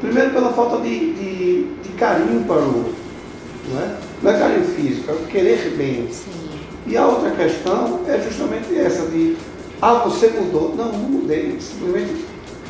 primeiro 0.00 0.30
pela 0.30 0.52
falta 0.52 0.82
de, 0.82 1.12
de, 1.12 1.64
de, 1.82 1.88
carinho 1.98 2.44
para 2.44 2.56
o 2.56 2.78
outro. 2.78 2.94
Não 3.72 3.80
é? 3.80 3.96
não 4.22 4.30
é 4.30 4.38
carinho 4.38 4.64
físico, 4.64 5.12
é 5.12 5.30
querer 5.30 5.76
bem. 5.76 6.08
Sim. 6.10 6.32
E 6.86 6.96
a 6.96 7.06
outra 7.06 7.30
questão 7.32 8.00
é 8.06 8.20
justamente 8.20 8.78
essa 8.78 9.06
de 9.06 9.36
ah, 9.82 9.94
você 9.94 10.28
mudou. 10.28 10.74
Não, 10.74 10.92
não 10.92 10.98
mudei. 10.98 11.58
Simplesmente 11.60 12.24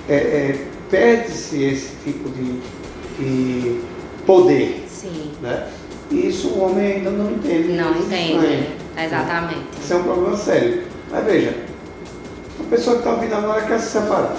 é, 0.09 0.15
é, 0.15 0.67
perde-se 0.91 1.63
esse 1.63 1.93
tipo 2.05 2.29
de, 2.31 2.61
de 3.19 3.81
poder. 4.25 4.85
Sim. 4.89 5.33
Né? 5.41 5.69
E 6.11 6.29
isso 6.29 6.49
o 6.49 6.63
homem 6.63 6.93
ainda 6.95 7.11
não 7.11 7.33
entende. 7.33 7.73
Não 7.73 7.91
entende, 7.97 8.69
exatamente. 8.97 9.67
Isso 9.83 9.93
é 9.93 9.97
um 9.97 10.03
problema 10.03 10.37
sério. 10.37 10.83
Mas 11.11 11.25
veja, 11.25 11.55
a 12.61 12.71
pessoa 12.71 12.97
que 12.97 13.03
está 13.03 13.15
ouvindo 13.15 13.35
agora 13.35 13.63
quer 13.63 13.79
se 13.81 13.91
separar. 13.91 14.37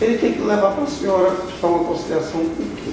Ele 0.00 0.18
tem 0.18 0.32
que 0.32 0.40
levar 0.40 0.72
para 0.72 0.84
a 0.84 0.86
senhora 0.86 1.30
para 1.60 1.68
uma 1.68 1.84
conciliação 1.84 2.40
com 2.40 2.76
quê? 2.76 2.92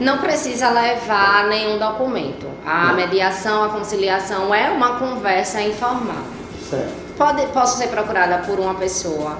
Não 0.00 0.18
precisa 0.18 0.70
levar 0.70 1.48
nenhum 1.48 1.78
documento. 1.78 2.46
A 2.64 2.86
Não. 2.88 2.94
mediação, 2.94 3.64
a 3.64 3.68
conciliação 3.70 4.54
é 4.54 4.70
uma 4.70 4.98
conversa 4.98 5.60
informal. 5.60 6.22
Certo. 6.70 6.92
Pode, 7.16 7.44
posso 7.48 7.78
ser 7.78 7.88
procurada 7.88 8.38
por 8.46 8.60
uma 8.60 8.74
pessoa 8.74 9.36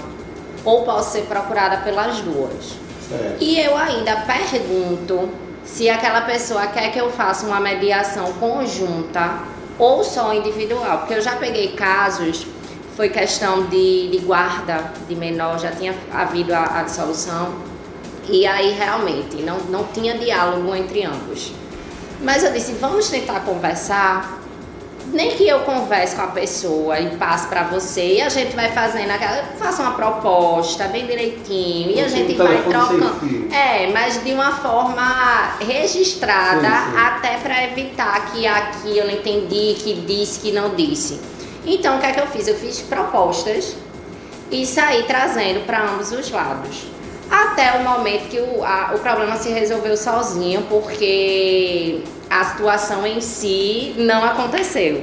ou 0.65 0.83
posso 0.85 1.13
ser 1.13 1.23
procurada 1.27 1.77
pelas 1.79 2.19
duas. 2.21 2.75
Certo. 3.09 3.37
E 3.41 3.61
eu 3.61 3.77
ainda 3.77 4.17
pergunto 4.17 5.29
se 5.65 5.89
aquela 5.89 6.23
pessoa 6.23 6.67
quer 6.67 6.91
que 6.91 6.99
eu 6.99 7.11
faça 7.11 7.47
uma 7.47 7.61
mediação 7.61 8.33
conjunta 8.33 9.39
ou 9.79 10.03
só 10.03 10.35
individual. 10.35 10.99
Porque 10.99 11.15
eu 11.15 11.21
já 11.23 11.37
peguei 11.37 11.69
casos, 11.73 12.47
foi 12.99 13.11
questão 13.11 13.67
de, 13.67 14.09
de 14.09 14.19
guarda 14.27 14.93
de 15.09 15.15
menor, 15.15 15.57
já 15.61 15.71
tinha 15.71 15.95
havido 16.13 16.53
a, 16.53 16.81
a 16.81 16.83
dissolução. 16.83 17.55
E 18.29 18.45
aí 18.45 18.73
realmente 18.73 19.37
não, 19.37 19.57
não 19.71 19.85
tinha 19.85 20.19
diálogo 20.19 20.75
entre 20.75 21.05
ambos. 21.05 21.53
Mas 22.21 22.43
eu 22.43 22.53
disse, 22.53 22.73
vamos 22.73 23.09
tentar 23.09 23.39
conversar. 23.45 24.41
Nem 25.13 25.31
que 25.31 25.47
eu 25.49 25.61
converse 25.61 26.17
com 26.17 26.23
a 26.23 26.27
pessoa 26.27 26.99
e 26.99 27.17
passe 27.17 27.47
para 27.47 27.63
você 27.63 28.17
e 28.17 28.21
a 28.21 28.29
gente 28.29 28.57
vai 28.57 28.73
fazendo 28.73 29.13
aquela. 29.13 29.45
Faça 29.61 29.81
uma 29.81 29.93
proposta 29.93 30.89
bem 30.89 31.07
direitinho 31.07 31.93
e 31.93 32.01
a 32.01 32.07
Assim, 32.07 32.17
gente 32.17 32.35
um 32.35 32.45
vai 32.45 32.63
trocando. 32.65 33.55
É, 33.55 33.93
mas 33.93 34.23
de 34.25 34.33
uma 34.33 34.51
forma 34.57 35.55
registrada, 35.61 36.69
Sim, 36.69 36.91
sim. 36.91 36.99
até 36.99 37.37
para 37.39 37.65
evitar 37.65 38.33
que 38.33 38.45
aqui 38.45 38.99
eu 38.99 39.07
não 39.07 39.13
entendi, 39.13 39.77
que 39.83 39.95
disse, 40.05 40.41
que 40.41 40.51
não 40.51 40.75
disse. 40.75 41.38
Então, 41.71 41.97
o 41.97 42.01
que 42.01 42.07
é 42.07 42.13
que 42.13 42.21
eu 42.21 42.27
fiz? 42.27 42.49
Eu 42.49 42.55
fiz 42.55 42.81
propostas 42.81 43.77
e 44.51 44.65
saí 44.67 45.03
trazendo 45.05 45.67
para 45.67 45.83
ambos 45.91 46.11
os 46.13 46.31
lados. 46.31 46.85
Até 47.31 47.73
o 47.79 47.85
momento 47.85 48.29
que 48.31 48.41
o, 48.41 48.65
a- 48.65 48.93
o 48.95 48.99
problema 49.01 49.37
se 49.37 49.51
resolveu 49.51 49.97
sozinho, 49.97 50.63
porque 50.63 52.01
a 52.31 52.45
situação 52.45 53.07
em 53.07 53.21
si 53.21 53.95
não 53.99 54.25
aconteceu. 54.25 55.03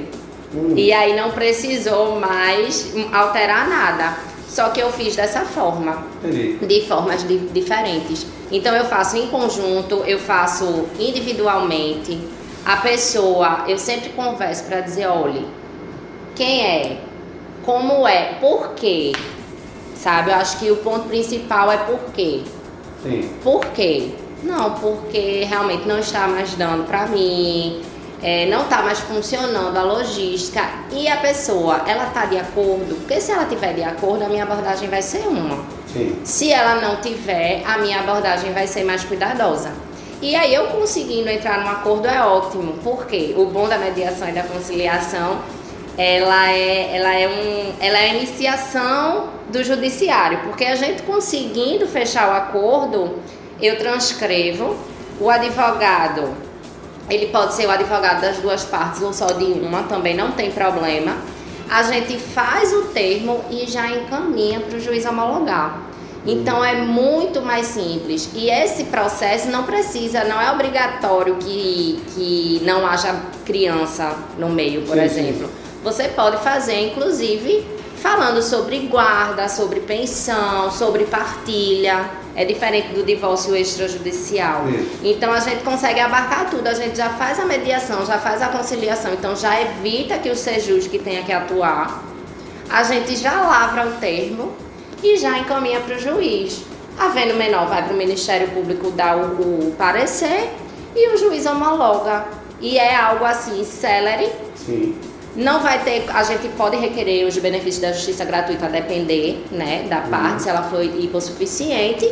Hum. 0.52 0.74
E 0.76 0.92
aí 0.92 1.14
não 1.14 1.30
precisou 1.30 2.18
mais 2.18 2.92
alterar 3.12 3.68
nada. 3.68 4.16
Só 4.48 4.70
que 4.70 4.80
eu 4.80 4.90
fiz 4.90 5.14
dessa 5.14 5.40
forma 5.40 6.02
Entendi. 6.24 6.56
de 6.66 6.80
formas 6.88 7.26
di- 7.26 7.38
diferentes. 7.52 8.26
Então 8.50 8.74
eu 8.74 8.86
faço 8.86 9.16
em 9.16 9.26
conjunto, 9.28 10.02
eu 10.06 10.18
faço 10.18 10.86
individualmente. 10.98 12.18
A 12.64 12.78
pessoa, 12.78 13.64
eu 13.68 13.78
sempre 13.78 14.08
converso 14.10 14.64
para 14.64 14.80
dizer, 14.80 15.06
olhe, 15.06 15.46
quem 16.36 16.64
é, 16.64 16.98
como 17.64 18.06
é, 18.06 18.34
por 18.34 18.74
quê, 18.74 19.12
sabe? 19.96 20.30
Eu 20.30 20.36
acho 20.36 20.58
que 20.58 20.70
o 20.70 20.76
ponto 20.76 21.08
principal 21.08 21.72
é 21.72 21.78
por 21.78 21.98
quê. 22.14 22.42
Sim. 23.02 23.28
Por 23.42 23.64
quê? 23.66 24.10
Não, 24.42 24.72
porque 24.74 25.44
realmente 25.44 25.88
não 25.88 25.98
está 25.98 26.28
mais 26.28 26.54
dando 26.54 26.86
para 26.86 27.06
mim, 27.06 27.82
é, 28.22 28.46
não 28.46 28.62
está 28.62 28.82
mais 28.82 29.00
funcionando 29.00 29.76
a 29.76 29.82
logística 29.82 30.62
e 30.92 31.08
a 31.08 31.16
pessoa, 31.16 31.82
ela 31.86 32.08
está 32.08 32.26
de 32.26 32.38
acordo? 32.38 32.94
Porque 32.96 33.20
se 33.20 33.32
ela 33.32 33.46
tiver 33.46 33.74
de 33.74 33.82
acordo, 33.82 34.24
a 34.24 34.28
minha 34.28 34.44
abordagem 34.44 34.88
vai 34.88 35.02
ser 35.02 35.26
uma. 35.26 35.64
Sim. 35.92 36.16
Se 36.22 36.52
ela 36.52 36.80
não 36.80 37.00
tiver, 37.00 37.62
a 37.66 37.78
minha 37.78 38.00
abordagem 38.00 38.52
vai 38.52 38.66
ser 38.66 38.84
mais 38.84 39.04
cuidadosa. 39.04 39.72
E 40.22 40.34
aí 40.34 40.54
eu 40.54 40.68
conseguindo 40.68 41.28
entrar 41.28 41.60
num 41.60 41.68
acordo 41.68 42.08
é 42.08 42.22
ótimo, 42.22 42.74
porque 42.82 43.34
o 43.36 43.46
bom 43.46 43.68
da 43.68 43.76
mediação 43.76 44.28
e 44.28 44.32
da 44.32 44.42
conciliação, 44.42 45.38
ela 45.98 46.50
é, 46.50 46.96
ela 46.96 47.14
é, 47.14 47.28
um, 47.28 47.84
ela 47.84 47.98
é 47.98 48.10
a 48.10 48.14
iniciação 48.14 49.30
do 49.50 49.62
judiciário, 49.64 50.40
porque 50.44 50.64
a 50.64 50.76
gente 50.76 51.02
conseguindo 51.02 51.86
fechar 51.86 52.28
o 52.28 52.32
acordo, 52.32 53.16
eu 53.60 53.78
transcrevo, 53.78 54.76
o 55.20 55.30
advogado, 55.30 56.34
ele 57.08 57.28
pode 57.28 57.54
ser 57.54 57.66
o 57.66 57.70
advogado 57.70 58.20
das 58.20 58.38
duas 58.38 58.64
partes 58.64 59.00
ou 59.00 59.12
só 59.12 59.26
de 59.26 59.44
uma, 59.44 59.84
também 59.84 60.14
não 60.14 60.32
tem 60.32 60.50
problema. 60.50 61.16
A 61.70 61.82
gente 61.82 62.18
faz 62.18 62.72
o 62.72 62.82
termo 62.86 63.44
e 63.50 63.66
já 63.66 63.90
encaminha 63.90 64.60
para 64.60 64.76
o 64.76 64.80
juiz 64.80 65.04
homologar. 65.06 65.80
Então 66.26 66.64
é 66.64 66.74
muito 66.74 67.40
mais 67.40 67.66
simples. 67.66 68.28
E 68.34 68.50
esse 68.50 68.84
processo 68.84 69.48
não 69.48 69.62
precisa, 69.62 70.24
não 70.24 70.40
é 70.40 70.50
obrigatório 70.50 71.36
que, 71.36 72.02
que 72.14 72.60
não 72.64 72.84
haja 72.84 73.14
criança 73.44 74.16
no 74.36 74.48
meio, 74.48 74.82
por 74.82 74.96
Sim, 74.96 75.02
exemplo. 75.02 75.48
Você 75.86 76.08
pode 76.08 76.38
fazer, 76.38 76.88
inclusive, 76.88 77.64
falando 78.02 78.42
sobre 78.42 78.76
guarda, 78.88 79.48
sobre 79.48 79.78
pensão, 79.78 80.68
sobre 80.68 81.04
partilha. 81.04 82.10
É 82.34 82.44
diferente 82.44 82.88
do 82.88 83.04
divórcio 83.04 83.54
extrajudicial. 83.54 84.68
Isso. 84.68 84.98
Então 85.04 85.32
a 85.32 85.38
gente 85.38 85.62
consegue 85.62 86.00
abarcar 86.00 86.50
tudo, 86.50 86.66
a 86.66 86.74
gente 86.74 86.96
já 86.96 87.10
faz 87.10 87.38
a 87.38 87.44
mediação, 87.44 88.04
já 88.04 88.18
faz 88.18 88.42
a 88.42 88.48
conciliação, 88.48 89.12
então 89.12 89.36
já 89.36 89.62
evita 89.62 90.18
que 90.18 90.28
o 90.28 90.34
sejus 90.34 90.88
que 90.88 90.98
tenha 90.98 91.22
que 91.22 91.32
atuar. 91.32 92.02
A 92.68 92.82
gente 92.82 93.14
já 93.14 93.40
lavra 93.42 93.86
o 93.86 93.92
termo 94.00 94.56
e 95.00 95.16
já 95.16 95.38
encaminha 95.38 95.78
para 95.78 95.94
o 95.94 95.98
juiz. 96.00 96.62
Havendo 96.98 97.34
menor, 97.34 97.68
vai 97.68 97.84
para 97.84 97.94
o 97.94 97.96
Ministério 97.96 98.48
Público 98.48 98.90
dar 98.90 99.16
o, 99.16 99.68
o 99.68 99.74
parecer 99.78 100.50
e 100.96 101.14
o 101.14 101.16
juiz 101.16 101.46
homologa. 101.46 102.26
E 102.60 102.76
é 102.76 102.96
algo 102.96 103.24
assim, 103.24 103.62
celere, 103.62 104.32
Sim. 104.56 105.05
Não 105.36 105.60
vai 105.60 105.84
ter, 105.84 106.06
a 106.08 106.22
gente 106.22 106.48
pode 106.56 106.76
requerer 106.76 107.26
os 107.26 107.36
benefícios 107.36 107.82
da 107.82 107.92
justiça 107.92 108.24
gratuita 108.24 108.66
a 108.66 108.68
depender, 108.68 109.44
né, 109.50 109.86
da 109.88 110.00
parte, 110.00 110.44
se 110.44 110.48
ela 110.48 110.62
foi 110.62 110.86
hipossuficiente. 110.86 112.10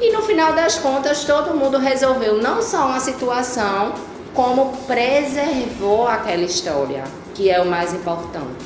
E 0.00 0.12
no 0.12 0.22
final 0.22 0.52
das 0.52 0.78
contas, 0.78 1.24
todo 1.24 1.54
mundo 1.54 1.78
resolveu 1.78 2.40
não 2.40 2.62
só 2.62 2.86
uma 2.86 3.00
situação, 3.00 3.94
como 4.32 4.72
preservou 4.86 6.06
aquela 6.06 6.42
história, 6.42 7.04
que 7.34 7.50
é 7.50 7.60
o 7.60 7.66
mais 7.66 7.92
importante. 7.92 8.64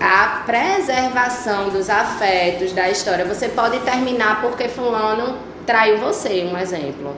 A 0.00 0.44
preservação 0.46 1.68
dos 1.68 1.90
afetos 1.90 2.72
da 2.72 2.88
história. 2.88 3.24
Você 3.26 3.48
pode 3.48 3.80
terminar 3.80 4.40
porque 4.40 4.68
fulano 4.68 5.36
traiu 5.66 5.98
você, 5.98 6.48
um 6.50 6.56
exemplo. 6.56 7.14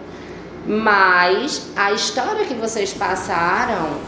Mas 0.66 1.68
a 1.76 1.92
história 1.92 2.44
que 2.44 2.54
vocês 2.54 2.92
passaram, 2.92 3.98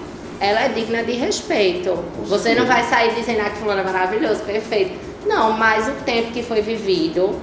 ela 0.44 0.64
é 0.64 0.68
digna 0.68 1.02
de 1.02 1.12
respeito. 1.12 1.98
Você 2.24 2.54
não 2.54 2.66
vai 2.66 2.84
sair 2.84 3.14
dizendo 3.14 3.40
ah, 3.40 3.50
que 3.50 3.58
fulano 3.58 3.80
é 3.80 3.84
maravilhoso, 3.84 4.42
perfeito. 4.42 4.98
Não, 5.26 5.52
mas 5.52 5.88
o 5.88 5.92
tempo 6.04 6.32
que 6.32 6.42
foi 6.42 6.60
vivido, 6.60 7.34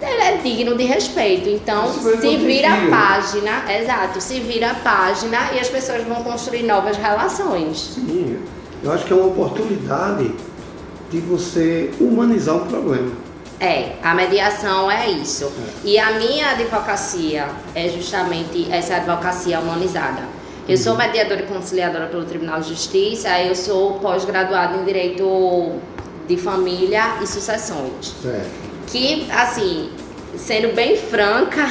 ele 0.00 0.22
é 0.22 0.36
digno 0.36 0.76
de 0.76 0.84
respeito. 0.84 1.48
Então, 1.48 1.90
se 1.92 2.36
vira 2.36 2.68
a 2.68 2.90
página, 2.90 3.72
exato, 3.80 4.20
se 4.20 4.40
vira 4.40 4.72
a 4.72 4.74
página 4.74 5.52
e 5.54 5.58
as 5.58 5.68
pessoas 5.68 6.04
vão 6.04 6.22
construir 6.22 6.62
novas 6.64 6.96
relações. 6.96 7.94
Sim. 7.94 8.38
Eu 8.82 8.92
acho 8.92 9.04
que 9.06 9.12
é 9.12 9.16
uma 9.16 9.26
oportunidade 9.26 10.30
de 11.10 11.20
você 11.20 11.90
humanizar 11.98 12.56
um 12.56 12.66
problema. 12.66 13.12
É, 13.58 13.92
a 14.02 14.14
mediação 14.14 14.90
é 14.90 15.08
isso. 15.08 15.50
E 15.82 15.98
a 15.98 16.12
minha 16.12 16.50
advocacia 16.50 17.48
é 17.74 17.88
justamente 17.88 18.70
essa 18.70 18.96
advocacia 18.96 19.58
humanizada. 19.58 20.35
Eu 20.68 20.76
sou 20.76 20.96
mediadora 20.96 21.42
e 21.42 21.46
conciliadora 21.46 22.06
pelo 22.06 22.24
Tribunal 22.24 22.60
de 22.60 22.70
Justiça, 22.70 23.40
eu 23.40 23.54
sou 23.54 24.00
pós-graduada 24.00 24.78
em 24.78 24.84
Direito 24.84 25.76
de 26.26 26.36
Família 26.36 27.18
e 27.22 27.26
Sucessões. 27.26 28.14
Certo. 28.20 28.50
Que, 28.88 29.30
assim, 29.30 29.90
sendo 30.36 30.74
bem 30.74 30.96
franca, 30.96 31.68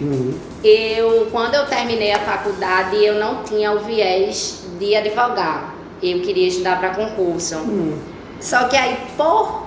Uhum. 0.00 0.32
eu, 0.64 1.26
quando 1.30 1.56
eu 1.56 1.66
terminei 1.66 2.12
a 2.12 2.20
faculdade, 2.20 3.04
eu 3.04 3.16
não 3.16 3.42
tinha 3.42 3.70
o 3.72 3.80
viés 3.80 4.64
de 4.78 4.94
advogar. 4.94 5.74
Eu 6.02 6.20
queria 6.20 6.48
estudar 6.48 6.78
para 6.78 6.90
concurso. 6.90 7.56
Hum. 7.58 7.98
Só 8.40 8.68
que 8.68 8.76
aí, 8.76 8.96
por 9.16 9.64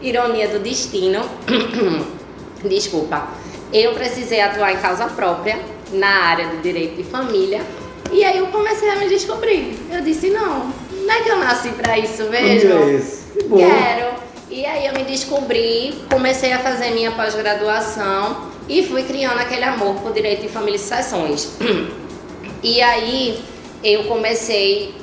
ironia 0.00 0.48
do 0.48 0.60
destino, 0.60 1.20
desculpa, 2.62 3.26
eu 3.72 3.94
precisei 3.94 4.40
atuar 4.40 4.72
em 4.72 4.76
causa 4.76 5.06
própria 5.06 5.58
na 5.92 6.26
área 6.26 6.48
do 6.48 6.62
direito 6.62 6.96
de 6.96 7.04
família 7.04 7.62
E 8.12 8.24
aí 8.24 8.38
eu 8.38 8.48
comecei 8.48 8.88
a 8.90 8.96
me 8.96 9.08
descobrir. 9.08 9.78
Eu 9.90 10.00
disse, 10.02 10.30
não, 10.30 10.72
não 10.92 11.14
é 11.14 11.22
que 11.22 11.28
eu 11.28 11.36
nasci 11.36 11.70
para 11.70 11.98
isso 11.98 12.24
mesmo. 12.24 12.72
É 12.72 12.92
isso. 12.94 13.32
Que 13.32 13.44
bom. 13.44 13.58
Quero. 13.58 14.14
E 14.50 14.66
aí 14.66 14.86
eu 14.86 14.94
me 14.94 15.04
descobri, 15.04 15.94
comecei 16.10 16.52
a 16.52 16.58
fazer 16.58 16.90
minha 16.90 17.12
pós-graduação 17.12 18.48
e 18.68 18.84
fui 18.84 19.04
criando 19.04 19.38
aquele 19.38 19.64
amor 19.64 19.94
por 19.96 20.12
direito 20.12 20.42
de 20.42 20.48
família 20.48 20.76
e 20.76 20.80
sucessões. 20.80 21.56
E 22.62 22.82
aí 22.82 23.42
eu 23.82 24.04
comecei 24.04 24.94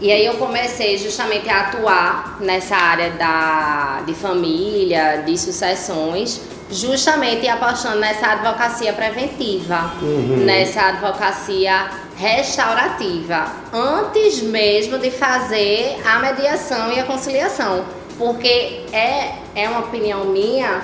e 0.00 0.12
aí 0.12 0.26
eu 0.26 0.34
comecei 0.34 0.98
justamente 0.98 1.48
a 1.48 1.60
atuar 1.60 2.38
nessa 2.40 2.76
área 2.76 3.10
da, 3.10 4.02
de 4.06 4.12
família, 4.12 5.22
de 5.26 5.38
sucessões, 5.38 6.40
justamente 6.70 7.46
apostando 7.48 7.98
nessa 7.98 8.28
advocacia 8.32 8.92
preventiva, 8.92 9.92
Uhum. 10.02 10.44
nessa 10.44 10.82
advocacia 10.82 11.88
restaurativa, 12.16 13.46
antes 13.72 14.42
mesmo 14.42 14.98
de 14.98 15.10
fazer 15.10 15.96
a 16.04 16.18
mediação 16.18 16.92
e 16.92 16.98
a 17.00 17.04
conciliação. 17.04 17.84
Porque 18.18 18.82
é, 18.92 19.34
é 19.54 19.68
uma 19.68 19.80
opinião 19.80 20.24
minha, 20.24 20.80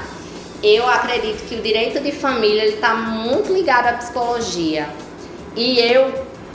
eu 0.62 0.86
acredito 0.88 1.48
que 1.48 1.54
o 1.54 1.62
direito 1.62 1.98
de 2.00 2.12
família 2.12 2.66
está 2.66 2.94
muito 2.94 3.52
ligado 3.52 3.86
à 3.88 3.92
psicologia. 3.94 4.86
E 5.56 5.80
eu, 5.80 6.12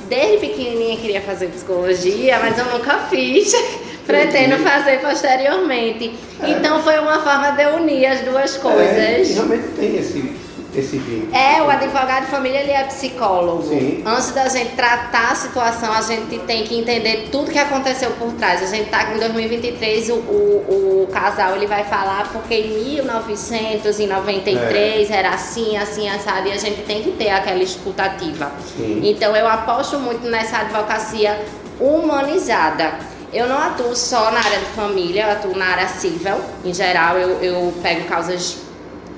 desde 0.08 0.38
pequenininha, 0.38 0.98
queria 0.98 1.22
fazer 1.22 1.48
psicologia, 1.48 2.40
mas 2.40 2.58
eu 2.58 2.66
nunca 2.66 3.00
fiz. 3.10 3.52
Pretendo 4.08 4.58
fazer 4.64 5.00
posteriormente. 5.02 6.16
Então 6.44 6.82
foi 6.82 6.98
uma 7.00 7.20
forma 7.20 7.52
de 7.52 7.66
unir 7.66 8.06
as 8.08 8.22
duas 8.22 8.56
É, 8.56 8.60
coisas. 8.60 9.36
realmente 9.36 9.68
tem 9.76 9.98
esse, 9.98 10.34
esse 10.76 10.98
vínculo. 10.98 11.36
É, 11.36 11.62
o 11.62 11.70
advogado 11.70 12.26
de 12.26 12.32
família 12.32 12.62
ele 12.62 12.72
é 12.72 12.84
psicólogo. 12.86 13.64
Sim. 13.64 14.02
Antes 14.06 14.32
da 14.32 14.48
gente 14.48 14.76
tratar 14.76 15.32
a 15.32 15.36
situação, 15.36 15.92
a 15.92 16.02
gente 16.02 16.40
tem 16.40 16.64
que 16.64 16.80
entender 16.80 17.28
tudo 17.32 17.52
que 17.52 17.60
aconteceu 17.60 18.12
por 18.12 18.32
trás. 18.34 18.64
A 18.64 18.68
gente 18.74 18.90
tá 18.90 19.12
em 19.14 19.20
2023, 19.20 20.10
o, 20.10 20.14
o, 20.14 21.04
o 21.04 21.08
casal 21.12 21.56
ele 21.56 21.68
vai 21.68 21.84
falar 21.84 22.30
porque 22.32 22.54
em 22.56 22.94
1993 22.96 25.12
era 25.12 25.30
assim, 25.30 25.78
assim, 25.78 26.10
assado, 26.10 26.48
e 26.48 26.52
a 26.52 26.58
gente 26.58 26.82
tem 26.84 27.04
que 27.04 27.12
ter 27.12 27.30
aquela 27.30 27.62
escutativa. 27.62 28.52
Sim. 28.78 29.02
Então 29.04 29.36
eu 29.36 29.48
aposto 29.48 30.00
muito 30.00 30.28
nessa 30.30 30.60
advocacia 30.60 31.40
humanizada. 31.80 32.94
Eu 33.34 33.48
não 33.50 33.58
atuo 33.58 33.94
só 33.94 34.32
na 34.32 34.40
área 34.40 34.60
de 34.60 34.66
família, 34.68 35.26
eu 35.26 35.32
atuo 35.32 35.58
na 35.58 35.66
área 35.66 35.88
civil. 35.88 36.38
Em 36.64 36.74
geral, 36.74 37.18
eu, 37.18 37.42
eu 37.42 37.74
pego 37.84 38.08
causas 38.08 38.58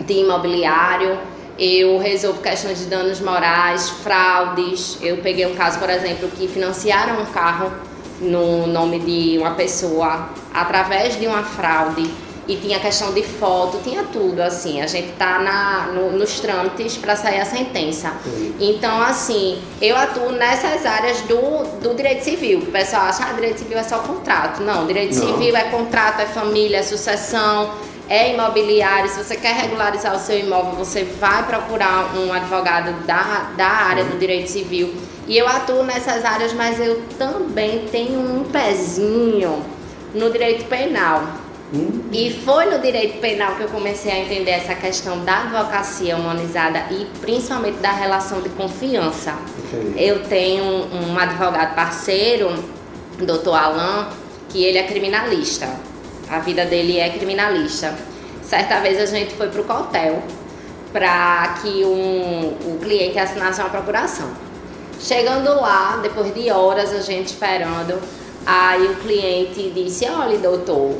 de 0.03 0.13
imobiliário, 0.13 1.19
eu 1.59 1.99
resolvo 1.99 2.41
questões 2.41 2.79
de 2.79 2.85
danos 2.85 3.19
morais, 3.19 3.89
fraudes. 3.89 4.97
Eu 5.01 5.17
peguei 5.17 5.45
um 5.45 5.55
caso, 5.55 5.77
por 5.77 5.89
exemplo, 5.89 6.27
que 6.29 6.47
financiaram 6.47 7.21
um 7.21 7.25
carro 7.25 7.71
no 8.19 8.65
nome 8.65 8.99
de 8.99 9.37
uma 9.37 9.51
pessoa 9.51 10.29
através 10.53 11.19
de 11.19 11.27
uma 11.27 11.43
fraude 11.43 12.09
e 12.49 12.57
tinha 12.57 12.79
questão 12.79 13.13
de 13.13 13.21
foto, 13.23 13.79
tinha 13.83 14.03
tudo 14.11 14.41
assim. 14.41 14.81
A 14.81 14.87
gente 14.87 15.11
tá 15.13 15.37
na, 15.39 15.91
no- 15.93 16.11
nos 16.17 16.39
trâmites 16.39 16.97
para 16.97 17.15
sair 17.15 17.39
a 17.39 17.45
sentença. 17.45 18.11
Sim. 18.23 18.55
Então, 18.59 18.99
assim, 19.03 19.61
eu 19.79 19.95
atuo 19.95 20.31
nessas 20.31 20.83
áreas 20.85 21.21
do, 21.21 21.37
do 21.79 21.93
direito 21.95 22.23
civil. 22.23 22.59
O 22.59 22.65
pessoal 22.65 23.03
acha 23.03 23.23
que 23.23 23.29
ah, 23.29 23.33
direito 23.33 23.59
civil 23.59 23.77
é 23.77 23.83
só 23.83 23.99
contrato. 23.99 24.61
Não, 24.63 24.87
direito 24.87 25.15
Não. 25.15 25.27
civil 25.27 25.55
é 25.55 25.63
contrato, 25.65 26.21
é 26.21 26.25
família, 26.25 26.77
é 26.77 26.83
sucessão, 26.83 27.69
é 28.09 28.33
imobiliário. 28.33 29.07
Se 29.09 29.23
você 29.23 29.35
quer 29.35 29.53
regularizar 29.53 30.15
o 30.15 30.19
seu 30.19 30.39
imóvel, 30.39 30.73
você 30.73 31.03
vai 31.03 31.43
procurar 31.45 32.15
um 32.17 32.33
advogado 32.33 32.91
da, 33.05 33.51
da 33.55 33.67
área 33.67 34.03
do 34.05 34.17
direito 34.17 34.49
civil. 34.49 34.91
E 35.27 35.37
eu 35.37 35.47
atuo 35.47 35.83
nessas 35.83 36.25
áreas, 36.25 36.51
mas 36.53 36.79
eu 36.79 36.99
também 37.19 37.85
tenho 37.91 38.19
um 38.19 38.43
pezinho 38.45 39.63
no 40.15 40.31
direito 40.31 40.65
penal. 40.65 41.21
Hum, 41.73 42.09
E 42.11 42.31
foi 42.43 42.65
no 42.65 42.79
direito 42.79 43.19
penal 43.19 43.55
que 43.55 43.61
eu 43.61 43.67
comecei 43.67 44.11
a 44.11 44.19
entender 44.19 44.51
essa 44.51 44.73
questão 44.73 45.23
da 45.23 45.43
advocacia 45.43 46.17
humanizada 46.17 46.85
e 46.91 47.05
principalmente 47.21 47.77
da 47.77 47.91
relação 47.91 48.41
de 48.41 48.49
confiança. 48.49 49.35
entendi. 49.71 50.03
Eu 50.03 50.23
tenho 50.23 50.63
um 50.63 51.17
advogado 51.17 51.75
parceiro, 51.75 52.51
doutor 53.19 53.55
Alain, 53.55 54.07
que 54.49 54.63
ele 54.63 54.79
é 54.79 54.83
criminalista. 54.83 55.69
A 56.27 56.39
vida 56.39 56.65
dele 56.65 56.97
é 56.97 57.09
criminalista. 57.09 57.95
Certa 58.41 58.79
vez 58.79 58.99
a 58.99 59.05
gente 59.05 59.35
foi 59.35 59.47
pro 59.49 59.63
cotel 59.63 60.23
para 60.91 61.59
que 61.61 61.85
um, 61.85 62.73
o 62.73 62.79
cliente 62.81 63.19
assinasse 63.19 63.61
uma 63.61 63.69
procuração. 63.69 64.27
Chegando 64.99 65.61
lá, 65.61 65.99
depois 66.01 66.33
de 66.33 66.49
horas 66.49 66.91
a 66.91 67.01
gente 67.01 67.27
esperando, 67.27 67.99
aí 68.45 68.87
o 68.87 68.95
cliente 68.95 69.69
disse, 69.69 70.05
olha 70.09 70.37
doutor, 70.39 70.97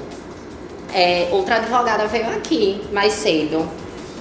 é, 0.93 1.29
outra 1.31 1.55
advogada 1.55 2.07
veio 2.07 2.29
aqui 2.29 2.81
mais 2.91 3.13
cedo 3.13 3.69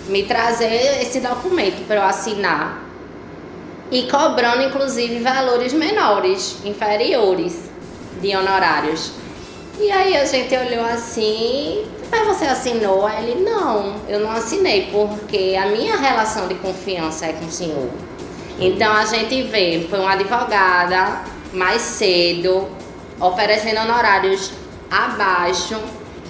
me 0.08 0.22
trazer 0.24 1.02
esse 1.02 1.20
documento 1.20 1.86
para 1.86 1.96
eu 1.96 2.02
assinar 2.02 2.82
e 3.90 4.02
cobrando 4.04 4.62
inclusive 4.62 5.20
valores 5.20 5.72
menores, 5.72 6.58
inferiores 6.64 7.70
de 8.20 8.34
honorários. 8.36 9.12
E 9.78 9.90
aí 9.90 10.16
a 10.16 10.24
gente 10.24 10.54
olhou 10.56 10.84
assim, 10.84 11.86
mas 12.10 12.26
você 12.26 12.46
assinou? 12.46 13.06
Aí 13.06 13.30
ele, 13.30 13.44
não, 13.44 13.96
eu 14.08 14.20
não 14.20 14.30
assinei 14.30 14.88
porque 14.90 15.56
a 15.60 15.66
minha 15.66 15.96
relação 15.96 16.48
de 16.48 16.54
confiança 16.56 17.26
é 17.26 17.32
com 17.32 17.46
o 17.46 17.50
senhor. 17.50 17.88
Então 18.58 18.92
a 18.92 19.04
gente 19.04 19.42
vê, 19.42 19.86
foi 19.88 20.00
uma 20.00 20.12
advogada 20.12 21.22
mais 21.52 21.80
cedo, 21.80 22.68
oferecendo 23.20 23.80
honorários 23.80 24.50
abaixo, 24.90 25.76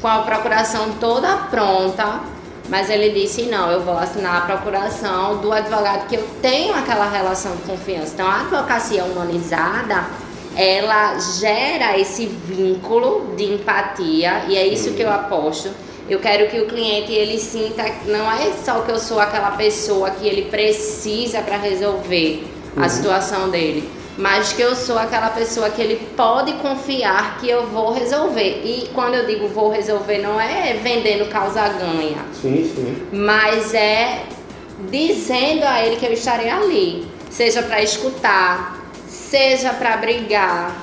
com 0.01 0.09
a 0.09 0.19
procuração 0.19 0.93
toda 1.01 1.37
pronta, 1.51 2.21
mas 2.69 2.91
ele 2.91 3.11
disse, 3.19 3.43
não, 3.45 3.71
eu 3.71 3.81
vou 3.83 3.97
assinar 3.97 4.37
a 4.37 4.41
procuração 4.43 5.39
do 5.39 5.53
advogado 5.53 6.07
que 6.07 6.17
eu 6.17 6.27
tenho 6.43 6.75
aquela 6.75 7.09
relação 7.09 7.57
de 7.57 7.63
confiança. 7.63 8.13
Então 8.15 8.27
a 8.27 8.41
advocacia 8.41 9.05
humanizada, 9.05 10.05
ela 10.55 11.19
gera 11.19 11.99
esse 11.99 12.27
vínculo 12.27 13.35
de 13.37 13.45
empatia 13.55 14.45
e 14.49 14.57
é 14.57 14.67
isso 14.67 14.93
que 14.93 15.03
eu 15.03 15.11
aposto. 15.11 15.71
Eu 16.09 16.21
quero 16.21 16.49
que 16.51 16.59
o 16.61 16.67
cliente 16.67 17.13
ele 17.13 17.39
sinta 17.39 17.85
que 17.85 18.11
não 18.11 18.31
é 18.31 18.53
só 18.65 18.81
que 18.81 18.91
eu 18.91 18.99
sou 18.99 19.21
aquela 19.21 19.51
pessoa 19.53 20.11
que 20.11 20.27
ele 20.27 20.43
precisa 20.51 21.41
para 21.43 21.57
resolver 21.59 22.47
a 22.77 22.83
Uhum. 22.83 22.89
situação 22.89 23.51
dele, 23.51 23.91
mas 24.19 24.53
que 24.53 24.61
eu 24.61 24.75
sou 24.75 24.99
aquela 24.99 25.31
pessoa 25.31 25.71
que 25.71 25.81
ele 25.81 25.97
pode 26.17 26.53
confiar 26.55 27.39
que 27.39 27.49
eu 27.49 27.69
vou 27.69 27.93
resolver. 27.93 28.63
E 28.65 28.91
quando 28.93 29.15
eu 29.15 29.27
digo 29.27 29.47
vou 29.47 29.71
resolver, 29.71 30.19
não 30.19 30.41
é 30.41 30.75
vendendo 30.83 31.29
causa 31.31 31.69
ganha, 31.69 32.19
Sim, 32.35 32.71
sim. 32.75 33.07
mas 33.13 33.73
é 33.73 34.25
dizendo 34.91 35.65
a 35.65 35.85
ele 35.85 35.97
que 35.97 36.07
eu 36.07 36.13
estarei 36.13 36.51
ali, 36.51 37.07
seja 37.31 37.63
para 37.63 37.81
escutar, 37.81 38.79
seja 39.07 39.73
para 39.73 39.97
brigar, 39.97 40.75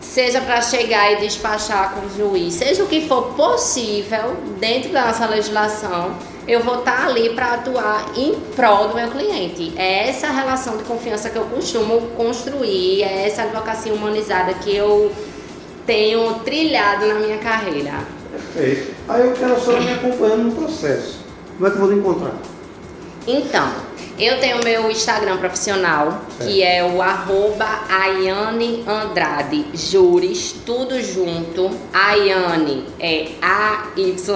seja 0.00 0.40
para 0.40 0.60
chegar 0.60 1.12
e 1.12 1.16
despachar 1.16 1.94
com 1.94 2.06
o 2.06 2.10
juiz, 2.16 2.54
seja 2.54 2.84
o 2.84 2.86
que 2.86 3.08
for 3.08 3.34
possível 3.34 4.36
dentro 4.60 4.92
da 4.92 5.06
nossa 5.06 5.26
legislação, 5.26 6.14
eu 6.46 6.60
vou 6.62 6.80
estar 6.80 7.06
ali 7.06 7.30
para 7.30 7.54
atuar 7.54 8.12
em 8.16 8.34
prol 8.54 8.88
do 8.88 8.94
meu 8.94 9.08
cliente. 9.08 9.72
É 9.76 10.08
essa 10.08 10.28
relação 10.28 10.76
de 10.76 10.84
confiança 10.84 11.30
que 11.30 11.36
eu 11.36 11.44
costumo 11.44 12.08
construir, 12.16 13.02
é 13.02 13.26
essa 13.26 13.42
advocacia 13.42 13.92
humanizada 13.92 14.52
que 14.54 14.74
eu 14.74 15.10
tenho 15.86 16.34
trilhado 16.40 17.06
na 17.06 17.14
minha 17.14 17.38
carreira. 17.38 17.92
Perfeito. 18.30 18.94
Aí 19.08 19.26
eu 19.26 19.32
quero 19.32 19.60
só 19.60 19.78
me 19.80 19.92
acompanhando 19.92 20.44
no 20.44 20.52
processo. 20.52 21.18
Como 21.56 21.66
é 21.66 21.70
que 21.70 21.76
eu 21.76 21.86
vou 21.86 21.92
encontrar? 21.92 22.34
Então, 23.26 23.72
eu 24.18 24.38
tenho 24.38 24.62
meu 24.62 24.88
Instagram 24.90 25.38
profissional, 25.38 26.20
que 26.38 26.62
é 26.62 26.84
o 26.84 27.02
arroba 27.02 27.66
Ayane 27.88 28.84
Andrade 28.86 29.66
Jures, 29.74 30.54
tudo 30.64 31.02
junto. 31.02 31.70
Ayane 31.92 32.84
é 33.00 33.32
A-Y-A-N-N-E, 33.42 34.28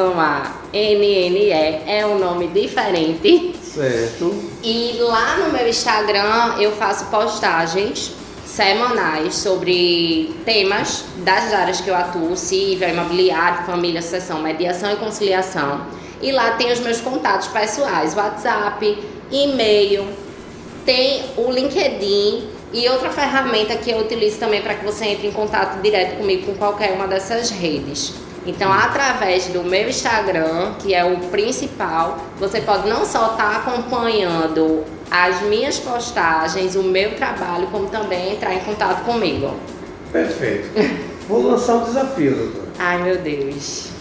é 1.87 2.05
um 2.07 2.19
nome 2.19 2.49
diferente. 2.49 3.55
Certo. 3.63 4.35
E 4.65 4.97
lá 4.99 5.37
no 5.37 5.53
meu 5.53 5.69
Instagram 5.69 6.57
eu 6.59 6.73
faço 6.73 7.05
postagens 7.07 8.13
semanais 8.45 9.37
sobre 9.37 10.35
temas 10.45 11.05
das 11.19 11.53
áreas 11.53 11.81
que 11.81 11.89
eu 11.89 11.95
atuo, 11.95 12.37
civil, 12.37 12.89
imobiliário, 12.89 13.65
família, 13.65 14.03
sucessão, 14.03 14.43
mediação 14.43 14.91
e 14.93 14.97
conciliação. 14.97 15.98
E 16.21 16.33
lá 16.33 16.53
tem 16.53 16.73
os 16.73 16.81
meus 16.81 17.01
contatos 17.01 17.49
pessoais, 17.49 18.15
WhatsApp, 18.17 18.99
e-mail, 19.31 20.07
tem 20.85 21.23
o 21.37 21.51
LinkedIn 21.51 22.49
e 22.73 22.89
outra 22.89 23.11
ferramenta 23.11 23.77
que 23.77 23.91
eu 23.91 23.99
utilizo 23.99 24.39
também 24.39 24.61
para 24.63 24.75
que 24.75 24.85
você 24.85 25.07
entre 25.07 25.29
em 25.29 25.33
contato 25.33 25.81
direto 25.81 26.17
comigo 26.17 26.47
com 26.47 26.55
qualquer 26.55 26.93
uma 26.93 27.07
dessas 27.07 27.51
redes. 27.51 28.15
Então, 28.47 28.73
através 28.73 29.47
do 29.49 29.63
meu 29.63 29.89
Instagram, 29.89 30.75
que 30.79 30.95
é 30.95 31.05
o 31.05 31.19
principal, 31.29 32.19
você 32.39 32.61
pode 32.63 32.89
não 32.89 33.05
só 33.05 33.33
estar 33.33 33.57
acompanhando 33.57 34.85
as 35.11 35.43
minhas 35.43 35.79
postagens, 35.79 36.75
o 36.75 36.83
meu 36.83 37.15
trabalho, 37.15 37.67
como 37.67 37.89
também 37.89 38.33
entrar 38.33 38.55
em 38.55 38.61
contato 38.61 39.05
comigo. 39.05 39.55
Perfeito. 40.11 40.69
Vou 41.29 41.43
lançar 41.43 41.77
um 41.77 41.85
desafio, 41.85 42.35
doutora. 42.35 42.69
Ai, 42.79 43.03
meu 43.03 43.19
Deus. 43.19 43.98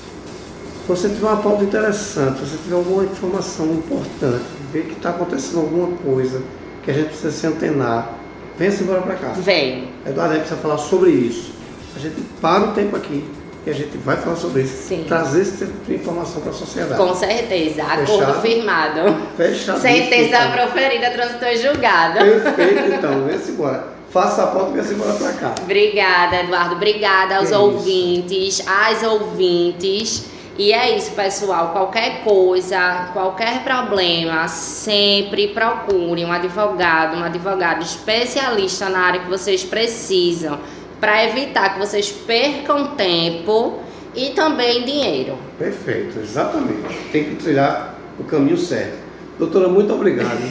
Se 0.88 0.93
você 0.95 1.10
tiver 1.10 1.28
uma 1.28 1.41
pauta 1.41 1.65
interessante, 1.65 2.39
se 2.39 2.45
você 2.45 2.58
tiver 2.63 2.76
alguma 2.76 3.04
informação 3.04 3.65
importante, 3.65 4.45
ver 4.71 4.86
que 4.86 4.93
está 4.93 5.10
acontecendo 5.10 5.60
alguma 5.60 5.97
coisa 5.97 6.41
que 6.82 6.89
a 6.89 6.93
gente 6.93 7.08
precisa 7.08 7.30
se 7.30 7.45
antenar, 7.45 8.13
venha-se 8.58 8.84
embora 8.84 9.02
para 9.02 9.15
cá. 9.15 9.34
Vem. 9.36 9.89
Eduardo, 10.06 10.32
a 10.32 10.38
gente 10.38 10.47
precisa 10.47 10.62
falar 10.62 10.78
sobre 10.78 11.10
isso. 11.10 11.52
A 11.93 12.00
gente 12.00 12.21
para 12.39 12.69
o 12.69 12.71
tempo 12.71 12.95
aqui 12.95 13.21
e 13.65 13.69
a 13.69 13.73
gente 13.73 13.97
vai 13.97 14.15
falar 14.15 14.38
sobre 14.38 14.62
isso. 14.62 14.88
Sim. 14.88 15.04
Trazer 15.06 15.41
esse 15.41 15.65
tipo 15.65 15.73
de 15.86 15.95
informação 15.95 16.41
para 16.41 16.52
a 16.52 16.56
sociedade. 16.56 16.95
Com 16.95 17.13
certeza. 17.13 17.84
Acordo 17.84 18.41
firmado. 18.41 19.02
Fechado. 19.36 19.82
Sentença 19.82 20.38
então. 20.38 20.52
proferida, 20.54 21.12
transitor 21.12 21.54
julgado. 21.58 22.19
Perfeito, 22.19 22.93
então. 22.93 23.23
Venha-se 23.28 23.52
embora. 23.52 23.88
Faça 24.10 24.41
a 24.41 24.47
pauta 24.47 24.69
e 24.69 24.73
venha-se 24.76 24.93
embora 24.93 25.12
para 25.15 25.34
cá. 25.34 25.56
Obrigada, 25.62 26.43
Eduardo. 26.43 26.76
Obrigada 26.76 27.39
aos 27.39 27.50
que 27.50 27.56
ouvintes, 27.56 28.63
às 28.65 29.04
ouvintes. 29.04 30.37
E 30.58 30.74
é 30.74 30.98
isso, 30.98 31.12
pessoal. 31.12 31.72
Qualquer 31.72 32.24
coisa, 32.24 33.10
qualquer 33.13 33.63
problema, 33.63 34.48
sempre 34.48 35.50
procure 35.50 36.26
um 36.26 36.32
advogado, 36.32 37.15
um 37.15 37.24
advogado 37.24 37.84
especialista 37.84 38.89
na 38.89 39.00
área 39.00 39.20
que 39.20 39.30
vocês 39.30 39.63
precisam, 39.63 40.60
para 41.00 41.26
evitar 41.26 41.74
que 41.74 41.80
vocês 41.80 42.12
percam 42.12 42.96
tempo 42.96 43.80
e 44.15 44.32
também 44.32 44.84
dinheiro. 44.84 45.38
Perfeito, 45.60 46.17
exatamente. 46.20 47.12
Tem 47.12 47.26
que 47.26 47.36
trilhar 47.36 47.93
o 48.20 48.24
caminho 48.24 48.58
certo. 48.58 48.98
Doutora, 49.38 49.67
muito 49.67 49.93
obrigado. 49.93 50.41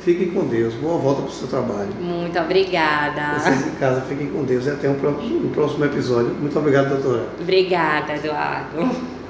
Fiquem 0.00 0.30
com 0.30 0.44
Deus. 0.44 0.74
Boa 0.74 0.98
volta 0.98 1.22
para 1.22 1.30
o 1.30 1.32
seu 1.32 1.48
trabalho. 1.48 1.88
Muito 1.98 2.38
obrigada. 2.38 3.38
Vocês 3.38 3.66
em 3.66 3.70
casa, 3.76 4.02
fiquem 4.02 4.26
com 4.26 4.44
Deus 4.44 4.66
e 4.66 4.70
até 4.70 4.90
um 4.90 4.96
próximo, 4.96 5.46
um 5.46 5.50
próximo 5.50 5.86
episódio. 5.86 6.34
Muito 6.34 6.58
obrigado, 6.58 6.90
doutora. 6.90 7.26
Obrigada, 7.40 8.14
Eduardo. 8.14 9.23